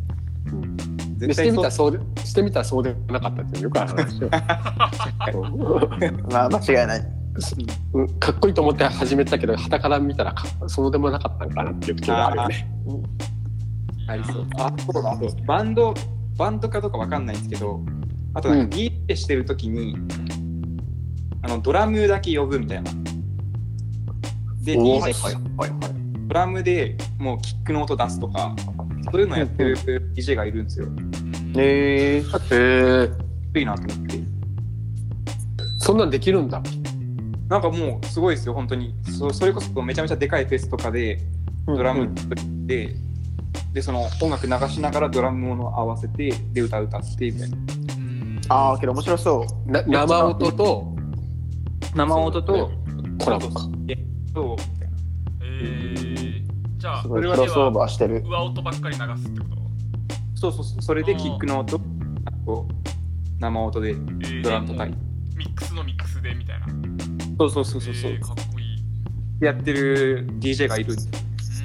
[1.19, 4.31] で絶対そうしてみたらそうでしてみたらそうでもなかったっていうよくある話よ
[6.31, 7.18] まあ間違いない。
[7.95, 12.69] うんかっこいいと思って始めたけど傍から見たらかそうでもなかったのかなっていう時があるよね
[14.09, 14.47] ありそう。
[14.57, 15.19] あ、そうだ。
[15.47, 15.95] バンド、
[16.37, 17.81] バンドかどうかわかんないんですけど、
[18.35, 19.97] あとなんか DJ してるときに、
[21.43, 22.91] あのドラムだけ呼ぶみたいな。
[24.63, 25.79] で、DJ はいはいはいはい。
[26.27, 28.57] ドラムでもうキックの音出すとか、
[29.13, 30.89] そういうのやってる DJ がいるんですよ。
[31.57, 32.21] へえ。
[32.21, 32.23] へ
[33.55, 34.21] えいいなと思って。
[35.77, 36.63] そんなんできるんだ
[37.49, 38.95] なんかもうすごいですよ、本当に。
[39.19, 41.19] そそれこそめちゃめちゃでかいフェスとかで、
[41.67, 42.11] ドラム
[42.67, 42.95] で、
[43.73, 47.57] で、その音楽流しながらドラムを合わせて、で、歌歌ってみたいな。
[48.51, 49.71] ああ、けど面白そう。
[49.71, 50.95] な生音と
[51.95, 52.71] 生音と
[53.19, 54.97] コラボかそう、みたいな。
[55.41, 56.43] えー、
[56.77, 58.23] じゃあすごい上でクロスオーバはーしてる。
[58.27, 59.57] 上音ばっかり流すってこと？
[60.35, 61.81] そうそうそう、それでキックの音、
[62.27, 62.69] あと
[63.41, 65.01] 生音でえードラム叩いて。
[65.37, 66.67] ミックスのミックスでみたいな
[67.39, 71.03] そうそうそうそうそう、えーかっこいいやってる DJ がいるんで。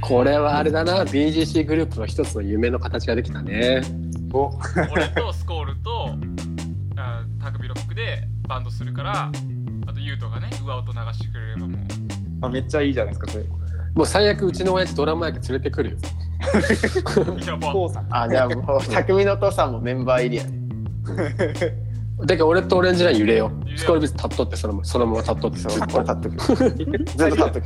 [0.02, 3.82] これはあれだな BGC グループの一つの夢の形ができたね
[4.34, 4.52] お
[4.92, 6.10] 俺とスコールと
[6.98, 9.32] あタクビロックでバンドするから
[9.88, 11.80] あとユウトがね上音流してくれればもう
[12.44, 13.46] あめっちゃいいじゃないですか、それ。
[13.96, 15.98] もう最悪うちの親父ドラマ役連れてくるよ
[17.48, 17.74] やば。
[18.10, 20.52] あ、じゃあもう、匠のお父さんもメンバー入りやね。
[22.26, 26.38] だけど俺とオレンジライン揺れよスコールビス立っとってそのままそのまま立っとってそう、ずっこれ立っとく。
[27.18, 27.66] ずっと立っとく。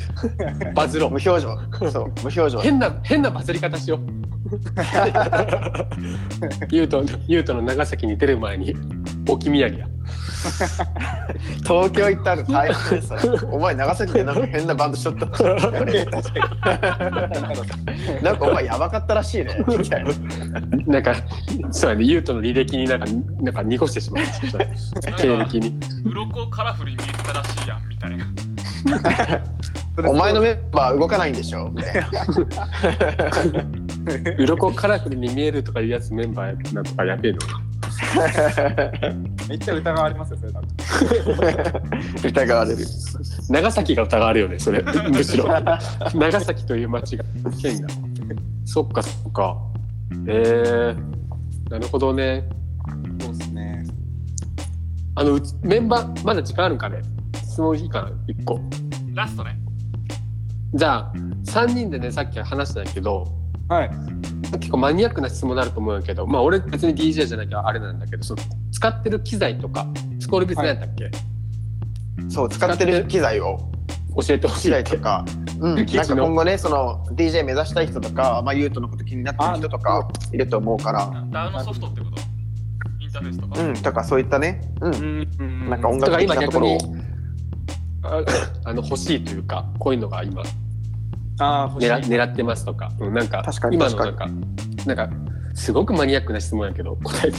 [0.74, 1.56] バズろう無表情。
[1.92, 2.60] そう、無表情。
[2.60, 4.00] 変な変なバズり方しよう
[6.72, 8.74] ユウトユウトの長崎に出る前に
[9.28, 9.88] 置き土産や
[11.64, 13.50] 東京行ったら大変ですよ。
[13.52, 15.26] お前長崎でなんか変なバンドしとった。
[18.22, 19.58] なんかお前やばかったらしいね。
[19.68, 20.12] みたいな。
[20.86, 21.16] なんか
[21.72, 23.06] そうやねユウトの履歴になんか
[23.42, 28.26] なんか濁してしまうそれ経歴に鱗カラフルに見えてたらしいやんみたいな
[30.10, 31.70] お前のメンバー動かないんでしょ？
[31.76, 32.10] みたいな。
[34.38, 37.40] 鱗カラフルに見えるとかいうやつメンバーなんとかやべえの
[39.50, 40.70] めっちゃ疑われますよ、それ多分。
[42.30, 42.78] 疑われる。
[43.50, 44.82] 長崎が疑われるよねそれ。
[45.12, 45.48] むしろ。
[46.14, 47.24] 長崎という町が
[47.62, 47.88] 県が。
[48.66, 49.58] そっかそっか。
[50.28, 50.96] え。
[50.96, 52.48] ー、なるほどね。
[53.22, 53.86] そうですね。
[55.16, 57.02] あのメンバーまだ時間あるんかね？
[57.36, 58.60] 質問いいかな？1個。
[59.14, 59.58] ラストね。
[60.74, 61.14] じゃあ
[61.46, 63.26] 3人でねさっき話したんやけど
[63.70, 63.90] はい。
[64.60, 69.88] 結構マニアックな質問になると思うんやけどまあ俺別に DJ じゃなきゃあれなんだけどその使ってる機材とか
[70.20, 71.10] スコールビス何やったっけ、
[72.30, 73.58] そう、使ってる機材を。
[74.20, 75.24] 教えてほし機い材とか、
[75.60, 82.22] うん、 なんか今後ね、その DJ 目指したい人とか、まあ、ユートのこと気になってる人とかいると思うから、ダウのソフトってこと？
[83.00, 85.66] インターフェースとか、うん、とかそういったね、う、うん。
[85.68, 86.78] んなんか音楽的なところを。
[88.64, 90.42] あの欲しいというかこういうのが今
[91.40, 91.70] あ。
[91.78, 94.28] 狙狙ってますとか、うん、なんか確かに今のなんか
[94.86, 95.10] なんか
[95.54, 97.38] すごくマニアックな質問やけど答えて。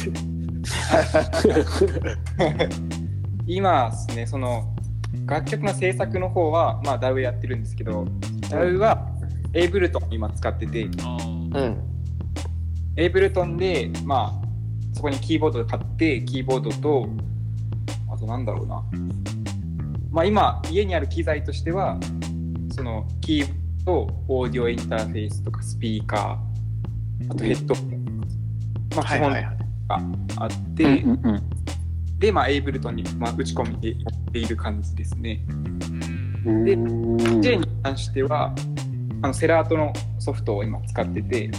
[3.47, 4.75] 今ですね、その
[5.25, 8.05] 楽曲の制作の方は、まあ、DAW やってるんですけど、
[8.51, 9.09] DAW は
[9.55, 11.79] エイブルトンを今使ってて、あうん、
[12.97, 14.47] エイブルトンで、まあ、
[14.95, 17.09] そこにキーボード買って、キーボードと、
[18.13, 18.85] あとなんだろうな。
[20.11, 21.99] まあ、今、家にある機材としては、
[22.73, 23.47] そのキー
[23.89, 28.19] とオーディオインターフェースとかスピーカー、あとヘッドホン、
[28.95, 29.45] まあ、基本はいはい。
[29.45, 29.57] はい。
[30.37, 31.43] があって、うんうん
[32.19, 35.41] で、まあ、エイブルトンに、まあ、打ち込みでやっている感じですね。
[36.65, 36.77] で
[37.41, 38.53] J に関しては、
[39.23, 41.51] あのセラートのソフトを今使ってて、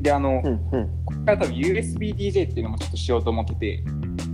[0.00, 3.84] で、あの、うんうん、これから多分 USBDJ っていうのもちょっとしようと思ってて、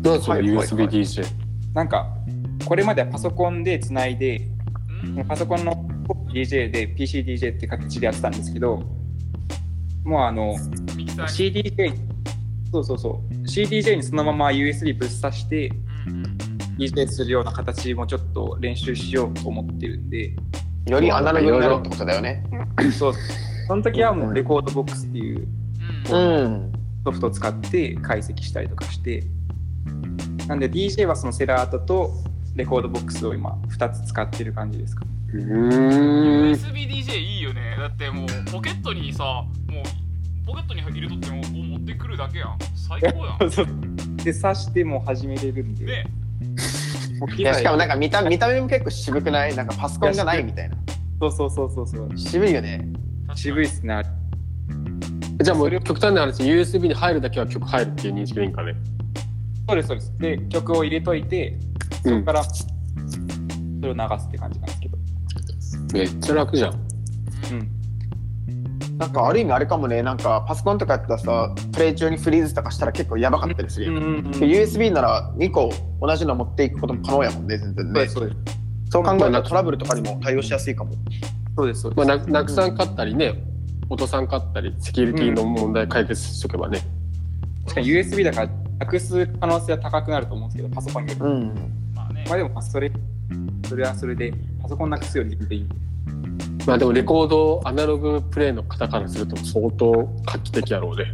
[0.05, 0.67] なんそのはいはいはい。
[0.69, 1.27] USBDJ
[1.75, 2.07] なんか、
[2.65, 4.49] これまではパソコンでつないで、
[5.17, 5.25] うん。
[5.27, 5.88] パソコンの
[6.43, 8.83] DJ で PCDJ って形でやってたんですけど、
[10.05, 10.55] もうあの、
[11.27, 11.95] CDJ、
[12.71, 15.73] そうそうそう、CDJ にそのまま USB ぶっ刺して
[16.79, 20.35] DJ するような形もちょっと練習しようと思ってるんで、
[20.87, 22.45] よりアナログになるってことだよね。
[22.97, 23.15] そう、
[23.67, 25.49] その時はもうレコードボックスっていう
[27.05, 29.25] ソフトを使って解析したりとかして、
[30.47, 32.13] なんで DJ はそのセラートと
[32.55, 35.05] レコードボックスを今2つ使ってる感じですか。
[35.05, 43.67] うーん USBDJ いいよねだってもうポケットにさもうポケットに入れとってももう持ってくるだけやん最高やん そう
[44.25, 46.05] で、刺しても始めれるんで、ね
[47.37, 49.57] いやしかもなんか見た見た目も結構渋くない？
[49.57, 50.77] なんかパソコンがないみたいな。
[51.21, 52.17] そうそうそうそうそう。
[52.17, 52.87] 渋いよね。
[53.35, 54.03] 渋いっすね。
[55.43, 58.75] じゃあもう極端な話 USB に入るだけは曲入るっていう認識でいいんかね
[59.69, 60.19] そうですそうです。
[60.19, 61.59] で曲を入れといて
[62.05, 62.67] そこからそ
[63.83, 64.78] れを流すって感じなんですけど。
[65.93, 68.99] めっちゃ楽じゃんうん。
[68.99, 73.93] なんかある意味あれかもね、なんかパソコンとかやったらさ、プレイ中にフリーズとかしたら結構やばかったりするよ。
[73.93, 74.31] うんうんうん。
[74.33, 75.71] USB なら2個
[76.01, 78.09] 同じの持っていくことも可能やもんね、全然ね。
[78.09, 78.59] そうです
[78.91, 80.93] そう考えたらトラブルとかにも対応しやすいかも。
[81.57, 82.07] そうですそうです。
[82.07, 83.35] まあ、ななくさんかったりね
[83.91, 86.81] 落とさんかったりセキュリティの問題解決しとけばね、
[87.65, 88.49] 確かに USB だから
[88.79, 91.21] なくす可能性は高くなると思うんですけどパソコンより。
[91.21, 91.55] うん。
[91.95, 92.91] まあねまあでもまあそれ
[93.69, 94.33] それはそれで
[94.69, 95.69] パソコンなくすより全然いい。
[96.67, 101.07] まあでもレコードアナログプレイの方からすると相当画期的やろうね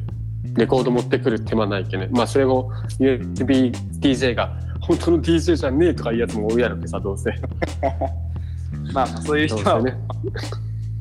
[0.56, 7.30] レコード持ってくる手間ないけねまあそれを USBDJ が本当の DJ じゃねえとかいうやつも多いやろけさどうせ
[8.92, 9.96] まあまあそういう人はね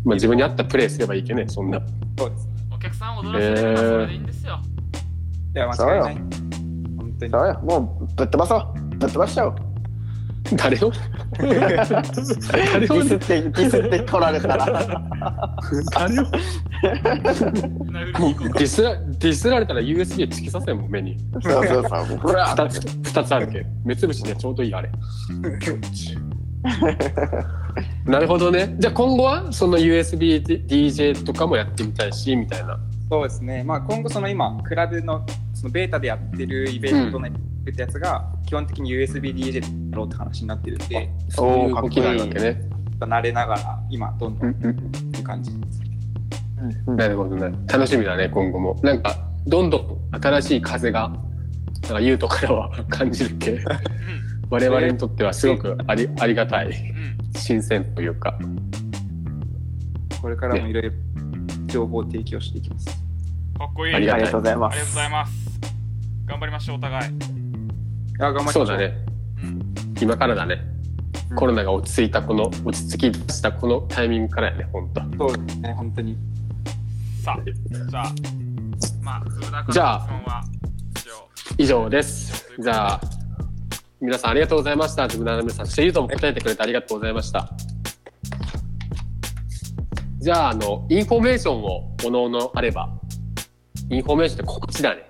[0.06, 1.82] まあ自分に合ったプレイすればいいけねそんな
[2.20, 2.48] そうです。
[2.72, 4.60] お客さんを踊らせればそれでいいんですよ、
[5.56, 6.16] いや間違いない。
[6.16, 7.32] 本当に。
[7.32, 8.98] そうよ、もうぶっ飛ばそう。
[8.98, 9.73] ぶっ飛ばしちゃおう。
[10.58, 10.92] 誰を？
[11.38, 14.66] 誰デをィスって、ディスって取られたら。
[15.94, 16.26] 誰を？
[16.84, 21.18] ディスらディスられたら USB 突き刺せんもん目に。
[21.42, 22.18] そうそうそう。
[22.18, 24.92] ほら二つ二つあるけ目つぶしにはちょうどいいあれ。
[28.06, 28.76] なるほどね。
[28.80, 32.78] じゃあ今後はその USBDJ とかもやってみたいしみたいな。
[33.10, 33.64] そうですね。
[33.64, 37.34] まあ今後その今クラブのそのベータでやってるイベントのや
[37.72, 42.62] ってやつが基本的に USB-DJ でやろうって話になってるんで、そういう動きがあるわけね。
[43.00, 44.56] 慣れながら今どんどうんっ
[45.12, 45.52] ていう感じ。
[46.88, 47.58] なるほどね。
[47.68, 48.80] 楽しみだね今後も。
[48.84, 51.10] なんかどんどん新しい風が
[51.84, 53.60] なんかユートからは 感じるけ。
[54.50, 56.74] 我々にとってはすごくありありがたい。
[57.36, 58.38] 新鮮というか。
[60.22, 60.92] これからもいろいろ
[61.68, 62.86] 情報を提供していきます。
[63.58, 63.96] かっこいい。
[63.96, 64.74] ありがとうございます。
[64.74, 65.00] ありがとうご。
[65.02, 65.44] ざいます。
[66.26, 67.43] 頑張りましょうお互い
[68.20, 68.96] あ頑張そうだね。
[69.42, 69.76] うん。
[70.02, 70.62] 今からだね。
[71.32, 71.38] うん。
[71.38, 76.18] コロナが落ち着いたこの落ち着き出したこのタイミングからやね本当そうですね、本当に。
[77.24, 78.14] さあじゃあ
[79.02, 80.44] まあズーダからじゃあ質問は
[81.58, 82.52] 以上以上です。
[82.60, 83.02] じゃあ
[84.00, 85.06] 皆さんありがとうございました。
[85.06, 87.50] 自分の皆さんそしてゆうとも答えてくれてありがとうございました。
[90.20, 92.90] じゃああのインフォメーションをおのおのあれば
[93.90, 95.04] インフォメーションって告知だね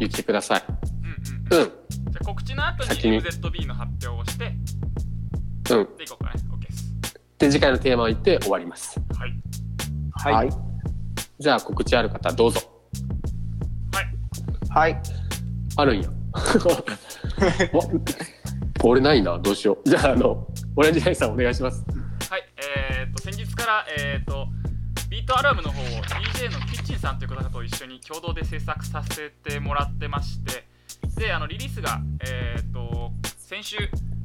[0.00, 0.64] 言っあ告知てください。
[1.50, 1.62] うんうん。
[1.62, 1.68] うん。
[1.68, 3.16] じゃあ告知の後先に。
[3.18, 4.44] に MZB の発表をして。
[4.44, 5.96] うん。
[5.96, 6.40] でいこうかね。
[6.50, 6.94] OK です。
[7.38, 9.00] で次回のテーマを言って終わります。
[9.18, 9.32] はい。
[10.12, 10.34] はい。
[10.34, 10.50] はい。
[11.38, 12.60] じゃあ告知ある方どうぞ。
[14.76, 15.00] はい。
[15.76, 16.10] あるんや。
[18.82, 19.38] お俺ないな。
[19.38, 19.88] どうしよう。
[19.88, 21.82] じゃああのオレンジラインさんお願いします。
[22.30, 24.48] はい、えー、と先日から、えー、と
[25.16, 30.66] ビートアルバムの方を DJ のキッチンさんという方と一緒に共同で制作させてもらってまして
[31.18, 33.78] であのリリースが、えー、と先週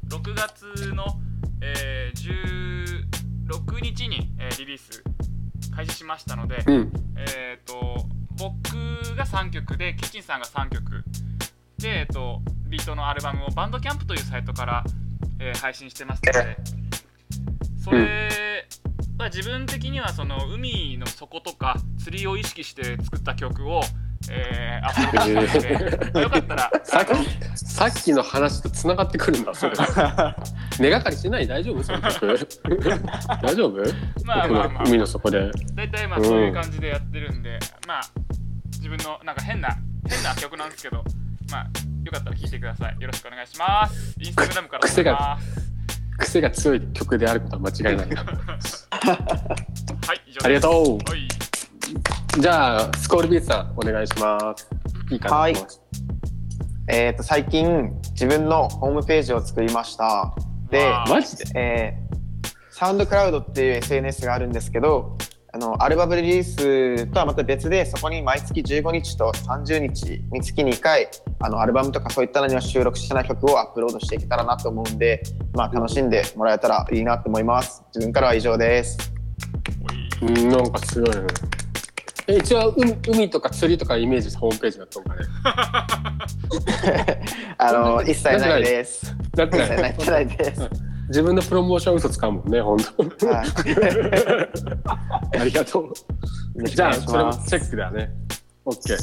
[0.09, 1.05] 6月の、
[1.61, 3.01] えー
[3.53, 5.01] 16日に、えーリリース
[5.73, 6.93] 開始しましたので、うん。
[7.15, 8.05] えー、と
[8.37, 11.05] 僕が3曲でキッチンさんが3曲。
[11.77, 14.83] で、えー、とビートのアルバムをバンドキャンプというサイトから、
[15.39, 16.57] えー配信してますので
[17.81, 18.29] それ
[19.21, 23.81] は自分的にはその海の底とか釣りを意識して作った曲を、
[24.31, 26.71] えー、アップロードしので、 まあよかったら。
[26.83, 29.75] さっきさっきの話とつながってくるんだそれ。
[30.79, 31.47] 根がかりしてない？
[31.47, 31.83] 大丈夫？
[31.83, 32.27] その曲。
[33.41, 33.83] 大丈夫？
[34.25, 34.83] まあまあまあ。
[34.85, 35.51] 海の底で。
[35.75, 38.01] 大体まあそういう感じでやってるんで、まあ
[38.77, 39.77] 自分のなんか変な
[40.09, 41.03] 変な曲なんですけど
[41.51, 41.67] まあ
[42.03, 42.95] よかったら聴いてください。
[42.99, 44.15] よろしくお願いします。
[44.19, 45.60] インスタグラムから癖がます
[46.21, 48.23] 癖が強い曲であることは間違いないな。
[48.23, 48.35] はい
[50.27, 50.45] 以上です。
[50.45, 51.09] ありがとう。
[51.09, 51.27] はい。
[52.39, 54.67] じゃあスコールビーツさんお願いします。
[55.11, 55.55] いいかなはい。
[56.87, 60.33] えっ、と、最近、自分のホームページを作りました。
[60.69, 61.59] で、マジで？
[61.59, 65.17] えー、サウンドクラウドっていう SNS があるんですけど、
[65.53, 75.21] あのアルバムリリースとはまた別でそこに毎月15日と30日に月に1回あのアルバムとかそういったのには収録してない曲をアップロードしていけたらなと思うんで、
[75.53, 77.83] まあ、楽しんでもらえたらいいなと思います。
[77.93, 78.97] 自分からは以上です。
[80.21, 81.21] うんなんかすごいね。
[82.27, 85.25] え一応海海とか釣りとかイメージホームページだったのかね。
[87.57, 89.13] あの一切ないです。
[89.35, 90.69] だってないです
[91.11, 92.77] 自分のプロモーション嘘使うもんね本
[93.17, 93.43] 当は
[95.35, 98.09] いありがとうじゃあそれもチェックだね
[98.65, 98.97] OK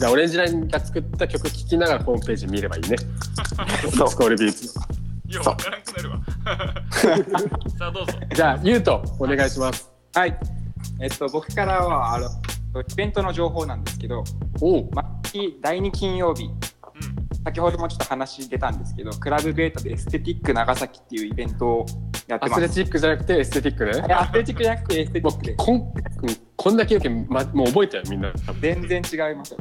[0.00, 2.96] じゃあオレンジラインが作った曲聴きながらホームページ見ればいいね。
[3.94, 4.84] そうスコールビーツの。
[5.34, 6.20] ようわからんくなるわ
[7.78, 9.90] さあどうぞじゃあ、ゆうと、お願いします。
[10.14, 10.38] はい。
[11.00, 12.28] えっと、僕からは、あの、
[12.80, 14.24] イベントの情報なんですけど。
[14.92, 16.69] 毎月第2金曜日、うん
[17.44, 21.86] 先ほどもちょっと話出たんですけど、クラブベータでエステティック長崎っていうイベントを
[22.28, 22.52] やってます。
[22.52, 23.92] アスレチックじゃなくてエステティックね？
[23.92, 23.96] い。
[24.10, 25.92] やアスレチックじゃなくてエステテもィックでうこんうん
[26.56, 28.30] こんだけよけん、ま、もう覚えたよみんな。
[28.60, 29.58] 全然違いますよ。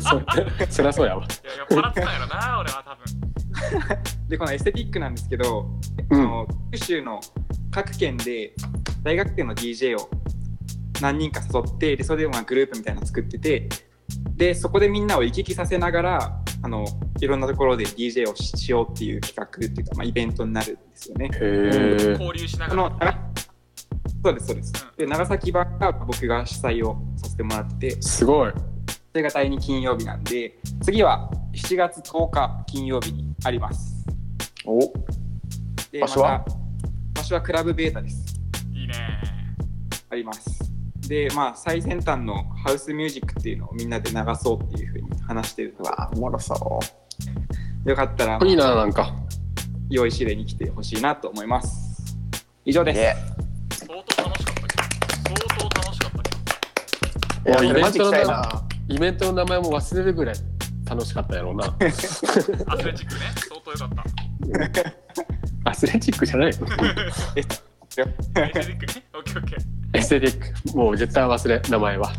[0.00, 0.26] そ う
[0.68, 1.24] そりゃそうやわ。
[1.24, 5.66] いや酔っ払ってたんやろな俺は多分で、このエステティックなんですけど、
[6.10, 7.20] うんあの九州の
[7.70, 8.52] 各県で
[9.04, 10.10] 大学生の DJ を
[11.00, 13.68] 何人か誘ってでそれでまあグループみたいなの作ってて
[14.36, 16.84] でそこでみんなを行き来させながらあの
[17.20, 21.30] いろんなところで DJ をししようっていう企画っていうか、まあ、イベントになるんですよね。
[21.32, 22.10] へえ。
[22.12, 23.30] 交流しながら
[24.22, 24.72] そうですそうです。
[24.98, 28.52] で長崎版が僕が主催をさせてもらっててすごい。
[28.52, 28.56] そ
[29.14, 34.06] れが第2金曜日なんで次は7月10日金曜日にあります。
[34.64, 34.78] お
[35.90, 36.38] で場所は？
[36.38, 36.56] また
[37.14, 38.40] 場所はクラブベータです。
[38.72, 38.94] いいね
[40.10, 40.69] あります。
[41.10, 46.54] で、まあ、最先端のハウスミュージックっていうのをみんなで流そうっていうふうに話してるのが、うわおもろそ
[47.84, 47.90] う。
[47.90, 49.12] よかったら、いいな、なんか。
[49.88, 52.16] 用意指令に来てほしいなと思います。
[52.64, 53.00] 以上です。
[53.00, 53.16] え。
[53.88, 54.82] 相当楽しかったけど。
[55.24, 57.50] 相当楽しかったけど。
[57.50, 60.34] いやおイベントのイベントの名前も忘れるぐらい
[60.88, 61.64] 楽しかったやろうな。
[61.74, 63.20] アスレチックね。
[63.34, 63.84] 相当よか
[64.64, 64.70] っ
[65.64, 65.70] た。
[65.70, 66.68] アスレチックじゃないの？
[67.34, 69.02] えエステティックね。
[69.14, 69.69] オッケーオッケー
[70.00, 70.76] エステティック。
[70.78, 72.10] もう絶対忘れ、名前は。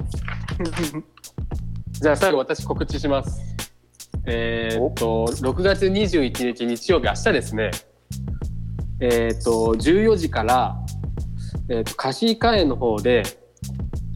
[1.90, 3.42] じゃあ最後私告知します。
[4.28, 7.72] えーっと、6月21日日曜日、明日ですね。
[9.00, 10.78] えーっと、14時から、
[11.70, 13.24] えーっと、貸し会園の方で、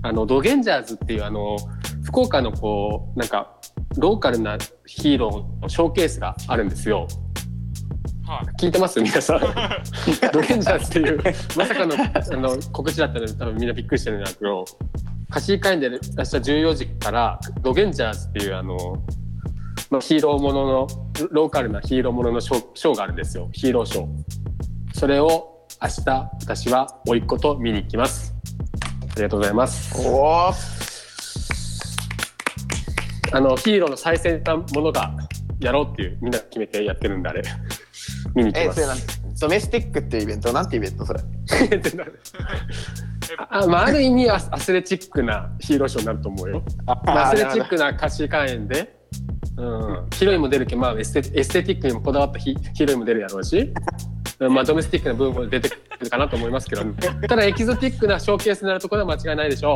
[0.04, 1.58] あの、ドゲンジャーズっていうあの、
[2.04, 3.60] 福岡のこう、なんか、
[3.98, 7.08] ローカルなヒーローのショーケースがあるんですよ。
[8.28, 9.00] はい聞いてます？
[9.00, 9.40] 皆さん。
[10.34, 11.20] ドゲンジャーズっていう、
[11.56, 11.98] まさかのあ
[12.38, 14.66] の告知だったので、多分みんなびっくりしてるんだけど、
[15.30, 18.78] 貸し会員で明日14時から、ドゲンジャーズっていうあの、
[19.92, 20.88] まあ、ヒーローものの、
[21.30, 23.48] ローカルなヒーローもののショーショーがあるんですよ。
[23.54, 24.08] ヒーローショー。
[24.96, 26.10] それを明日、
[26.42, 28.34] 私は甥っ子と見に行きます。
[29.04, 29.96] ありがとうございます。
[30.02, 30.54] おー
[33.34, 35.12] あの、ヒーローの最先端ものが
[35.60, 37.44] やろうっていう、みんな決めてやってるんで、あれ。
[38.36, 38.88] 見に行きますえそれ。
[38.88, 38.98] なん
[39.40, 41.20] ドメスティックっていうイベントなんてイベントそれ？
[43.50, 46.64] あまあ、ある意味アスアスレチックなヒーローショーになると思うよ。
[46.86, 48.96] まあ、アスレチックな貸し会員で、
[49.58, 53.74] うん、ヒロインも出るけど、まあ、エステエステティックにもこだわったヒヒロインも出るやろうし、
[54.40, 55.76] うんまあ、ドメスティックな部分も出てく
[56.06, 56.84] るかなと思いますけど、
[57.28, 59.76] ただエキゾティックなショーケースになるところは間違いないでしょ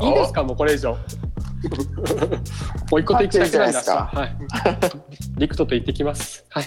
[0.00, 0.04] う。
[0.04, 0.42] いいですか？
[0.44, 0.96] もうこれ以上。
[2.90, 4.36] もう一個と行きたくないんだパッチリじゃはい。
[5.38, 6.44] リクトと行ってきます。
[6.50, 6.64] はい。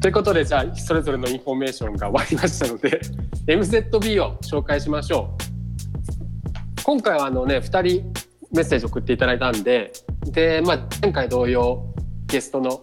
[0.00, 3.00] ということで、じゃあ、それぞれのインフォメーションが終わりましたので、
[3.46, 6.82] MZB を紹介しましょう。
[6.84, 8.12] 今回はあのね、2人
[8.52, 9.92] メッセージ送っていただいたんで、
[10.26, 11.84] で、まあ、前回同様、
[12.28, 12.80] ゲストの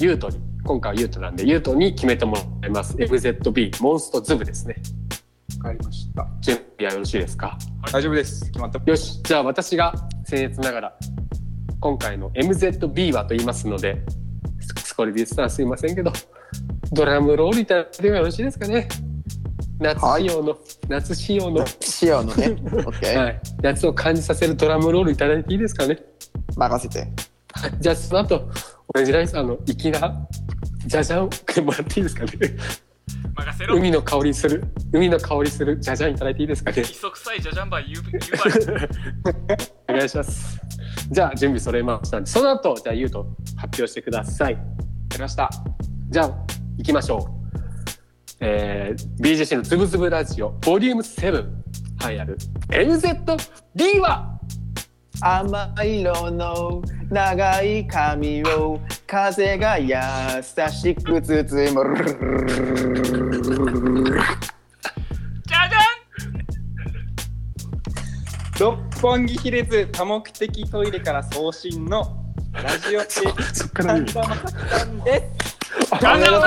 [0.00, 2.96] ユートに、今回はユートなんで、ユートに決めてもらいます。
[2.96, 4.76] MZB、モンストズブですね。
[5.58, 6.26] わかりました。
[6.40, 7.58] 準備はよろしいですか？
[7.92, 8.44] 大丈夫です。
[8.46, 8.80] 決まった。
[8.84, 9.92] よし、じゃあ私が
[10.26, 10.98] 僭越ながら、
[11.80, 14.00] 今回の MZB はと言いますので、
[15.00, 16.12] これで言ってたらすいませんけど、
[16.92, 18.86] ドラムロールいただいてもよろしいですかね
[19.78, 20.58] 夏仕様の、
[20.90, 22.58] 夏仕様の、仕様のね
[23.16, 25.98] はい、夏を感じさせるドラムロールいただいていいですかね
[26.54, 27.10] 任せて
[27.54, 28.50] はいじゃあその後、
[28.88, 30.28] オレンジライスあの、粋な、
[30.86, 32.32] じゃじゃん、もらっていいですかね
[33.34, 36.82] 任せろ海の香りする、海の香りするじゃじゃんいただいていいですかね？
[36.82, 38.76] 磯臭いじゃじゃんば言う言う
[39.26, 40.60] ばい お願いします。
[41.10, 44.52] じゃあ準備それましたんで、その後、じゃあ、ゆうと発表してください。
[44.54, 44.58] や
[45.14, 45.50] りました。
[46.08, 46.28] じゃあ、
[46.78, 47.40] 行きましょう。
[48.40, 51.46] えー、BGC のズブズブラジオ、ボリューム7、
[52.02, 52.38] はい、やる。
[52.68, 54.39] MZD は
[55.22, 59.94] 甘い色の長い髪を風が優
[60.70, 61.94] しく包む
[65.46, 65.90] じゃじゃん
[68.58, 72.20] 六本木比列多目的トイレから送信の
[72.52, 74.12] ラジオそ系そっから見る。
[74.12, 75.24] 神田正輝さんです。
[75.96, 76.40] んおめでとう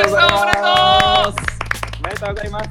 [2.00, 2.70] おめでとうございます。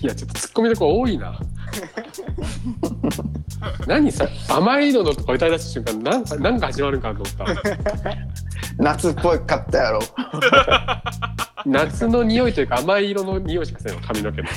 [0.00, 1.38] いや、ちょっとツッコミどころ多いな。
[3.86, 8.16] 何さ、甘い色のとか歌い出した瞬間、なんか、なんか始まるんかなと思った。
[8.78, 10.00] 夏っぽかったやろ。
[11.66, 14.48] 夏の匂いというか甘い色の匂いしかせんの髪の毛の。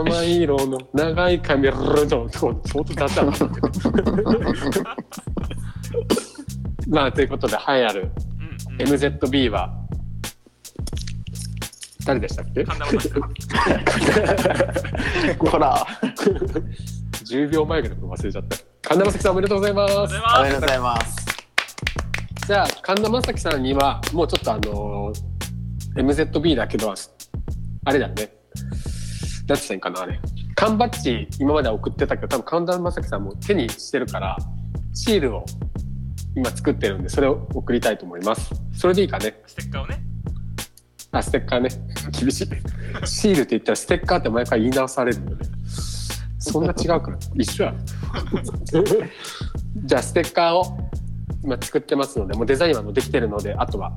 [0.00, 1.72] 甘い色の長い髪の
[2.06, 3.32] とこちょっと雑だな
[6.88, 8.10] まあということで栄えある
[8.78, 9.74] MZB は
[12.08, 12.64] 誰でしたっけ？
[12.64, 13.18] 神田正輝さ
[15.34, 15.34] ん。
[15.50, 15.86] ほら、
[17.24, 18.56] 10秒前ぐらいの忘れちゃった。
[18.88, 19.92] 神田正輝さんおめでとうございます。
[19.92, 21.16] おめでとうございます。
[22.46, 25.38] じゃあ神田正輝さんにはもうちょっとあのー
[26.02, 26.94] MZB だけど
[27.84, 28.14] あれだね。
[28.14, 28.30] なんて
[29.46, 30.18] 言ったんかなあれ。
[30.54, 34.36] 缶バッジ今までは送ってたけど多分神田正輝さんも手にしてるから
[34.94, 35.44] シールを
[36.36, 38.50] 今作ってるんでそれを送りたいと思います。
[38.72, 39.42] それでいいかね？
[39.46, 40.00] ステッカーをね
[41.10, 41.70] あステッカーね。
[42.18, 42.48] 厳しい。
[43.06, 45.36] シールって言ったらステッカーって毎回言い直されるよね。
[46.38, 47.18] そんな違うから。
[47.34, 47.74] 一緒や。
[49.84, 50.90] じゃあステッカーを
[51.42, 53.92] 今作ってますのでもうデザインはもうできてるのであとは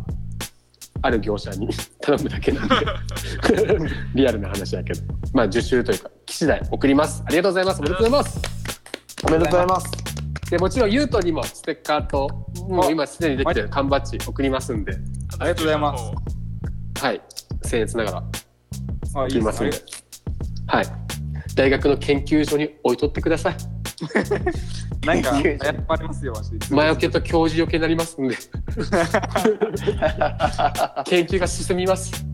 [1.01, 1.67] ある業者に
[2.01, 2.75] 頼むだけなんで。
[4.15, 5.01] リアルな話だけど。
[5.33, 7.23] まあ受注というか機種代送ります。
[7.25, 7.79] ありがとうございます。
[7.79, 8.39] おめでとうございます。
[9.23, 9.91] おめでとうございます。
[10.49, 12.27] でもちろんユートにもステッカーと
[12.67, 14.93] もう今すでにできてる缶バッジ送りますんで。
[14.93, 16.30] あありがとうございます
[17.01, 17.21] はい。
[17.63, 18.17] 僭越ながら。
[18.17, 19.77] あ、い送りますんで。
[20.67, 20.85] はい。
[21.55, 23.55] 大学の研究所に置いとってください。
[25.05, 26.75] なんか、やっぱありますよ、マジで。
[26.75, 28.35] 魔除けと教授除けになりますんで。
[31.05, 32.11] 研究が進みます。
[32.13, 32.27] よ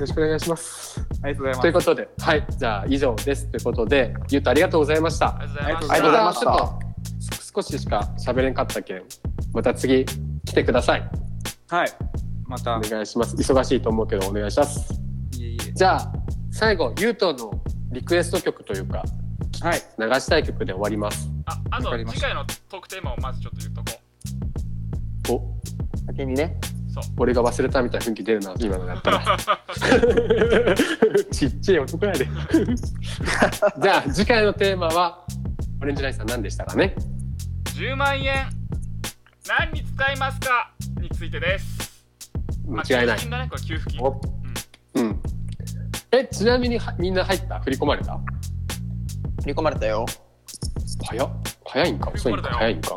[0.00, 1.06] ろしくお願いします。
[1.22, 1.60] ありがとうございます。
[1.60, 1.72] という。
[1.74, 2.46] ことではい。
[2.48, 3.46] じゃあ以上です。
[3.48, 5.38] ということでゆうとありがとうございました。
[5.38, 6.58] ありがとうございまありすがとうございましたちょっ
[7.52, 9.02] と少ししか喋れんかったけん
[9.52, 10.06] また次
[10.46, 11.10] 来てください。
[11.68, 11.88] はい。
[12.52, 12.76] また。
[12.76, 13.34] お、願いします。
[13.34, 14.92] 忙しいと思うけどお願いします。
[15.38, 15.72] いえいえ。
[15.72, 16.12] じゃあ
[16.50, 19.02] 最後ゆうとのリクエスト曲というか
[19.62, 19.82] はい。
[19.98, 21.30] 流したい曲で終わります。
[21.46, 23.82] ああと次回のトークテーマをまずちょっと言っと
[25.28, 26.06] こお。
[26.06, 26.58] 先にね。
[26.90, 27.04] うそう。
[27.16, 29.22] 俺が忘れたみたいな雰囲気出るな今のやったら。
[31.32, 32.28] ちっちゃい男やで。
[33.80, 35.24] じゃあ次回のテーマは
[35.80, 36.94] オレンジライスさん何でしたかね
[37.76, 38.46] ？10万円
[39.48, 40.70] 何に使いますか？
[41.00, 41.91] についてです
[42.66, 43.18] 違いない。
[43.18, 44.20] 給付金だねこれ給付金お
[44.94, 45.22] うん。
[46.12, 47.60] えちなみにはみんな入った？
[47.60, 48.18] 振り込まれた？
[49.40, 50.06] 振り込まれたよ。
[51.04, 51.30] 早っ。
[51.64, 52.10] 早いんか？
[52.14, 52.50] 遅いんか？
[52.50, 52.96] 早いんか？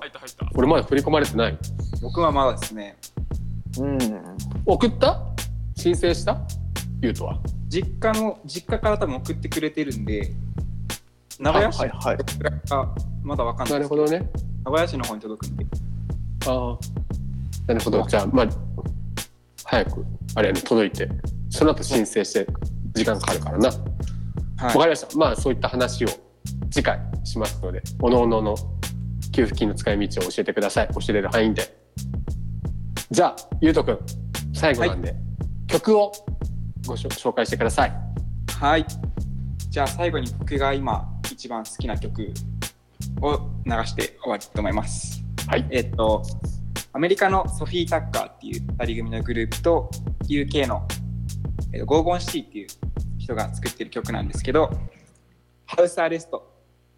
[0.53, 1.57] 俺まだ振り込まれてない。
[2.01, 2.97] 僕はまだですね、
[3.79, 3.97] うん。
[4.65, 5.21] 送った？
[5.75, 6.39] 申請した？
[7.01, 7.39] ゆうとは？
[7.67, 10.33] 実家の、実家から多分送ってくれてるんで、
[11.39, 12.17] 名古屋市はいはい。
[12.69, 14.29] がまだわかんなですないるほどね。
[14.65, 15.65] 名古屋市の方に届くんで。
[16.47, 16.77] ああ
[17.67, 18.05] なるほど。
[18.07, 18.47] じゃあまあ
[19.65, 20.05] 早く
[20.35, 21.09] あれやね届いて
[21.49, 22.47] その後申請して
[22.93, 23.67] 時間かかるからな。
[23.69, 23.75] わ、
[24.57, 24.73] はい。
[24.73, 25.17] かりました。
[25.17, 26.07] まあそういった話を
[26.71, 28.55] 次回しますのでおのおのの
[29.33, 30.87] 給付金の使い道を教えてください。
[30.93, 31.77] 教えれる範囲で。
[33.11, 33.99] じゃあゆうとくん
[34.53, 35.13] 最後なんで、
[35.67, 36.11] 曲を
[36.87, 37.93] ご紹介してください。
[38.59, 38.85] はい。
[39.69, 42.33] じゃあ最後に僕が今一番好きな曲
[43.21, 45.21] を流して終わりと思います。
[45.47, 45.67] はい。
[45.69, 46.23] えっと、
[46.95, 49.89] アメリカのソフィー・タッカーっていう2人組のグループと
[50.29, 50.87] UK の、
[51.73, 52.67] えっと、ゴーゴンシティっていう
[53.17, 54.69] 人が作ってる曲なんですけど、
[55.65, 56.49] ハウスアレスト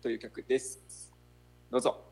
[0.04, 1.12] という曲です。
[1.72, 2.07] どうぞ。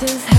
[0.00, 0.37] This is house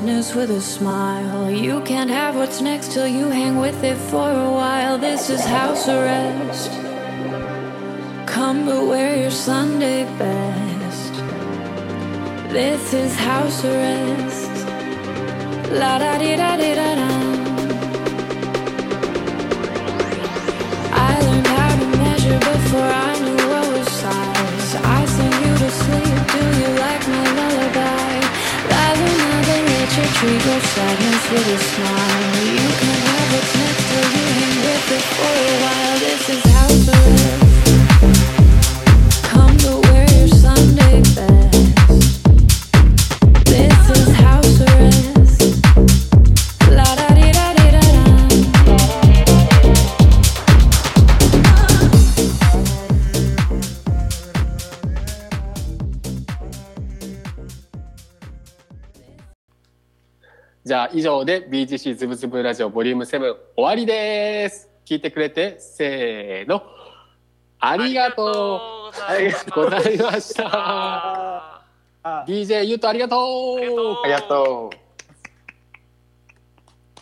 [0.00, 1.50] sadness with a smile.
[1.50, 4.96] You can't have what's next till you hang with it for a while.
[4.96, 6.70] This is house arrest.
[8.26, 11.12] Come but wear your Sunday best.
[12.50, 14.54] This is house arrest.
[15.70, 17.29] La da di da di da da.
[29.96, 32.44] your tree grow sadness with a smile.
[32.46, 35.98] You can have what's next to you hang with it for a while.
[35.98, 36.49] This is
[60.92, 63.08] 以上で BGC ズブズブラジオボリューム7
[63.56, 64.68] 終わりです。
[64.84, 66.62] 聞いてくれて、せーの。
[67.60, 69.02] ありがとう。
[69.02, 71.62] ありがとうございました。
[72.26, 73.58] DJ ユートありがとう。
[74.04, 74.76] ありがとう。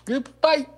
[0.05, 0.68] グッバイ。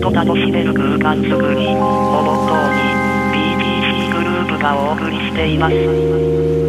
[0.00, 1.80] 港楽しめる空間づくりを
[2.22, 2.80] モットーに
[3.34, 6.59] BTC グループがお送りしています。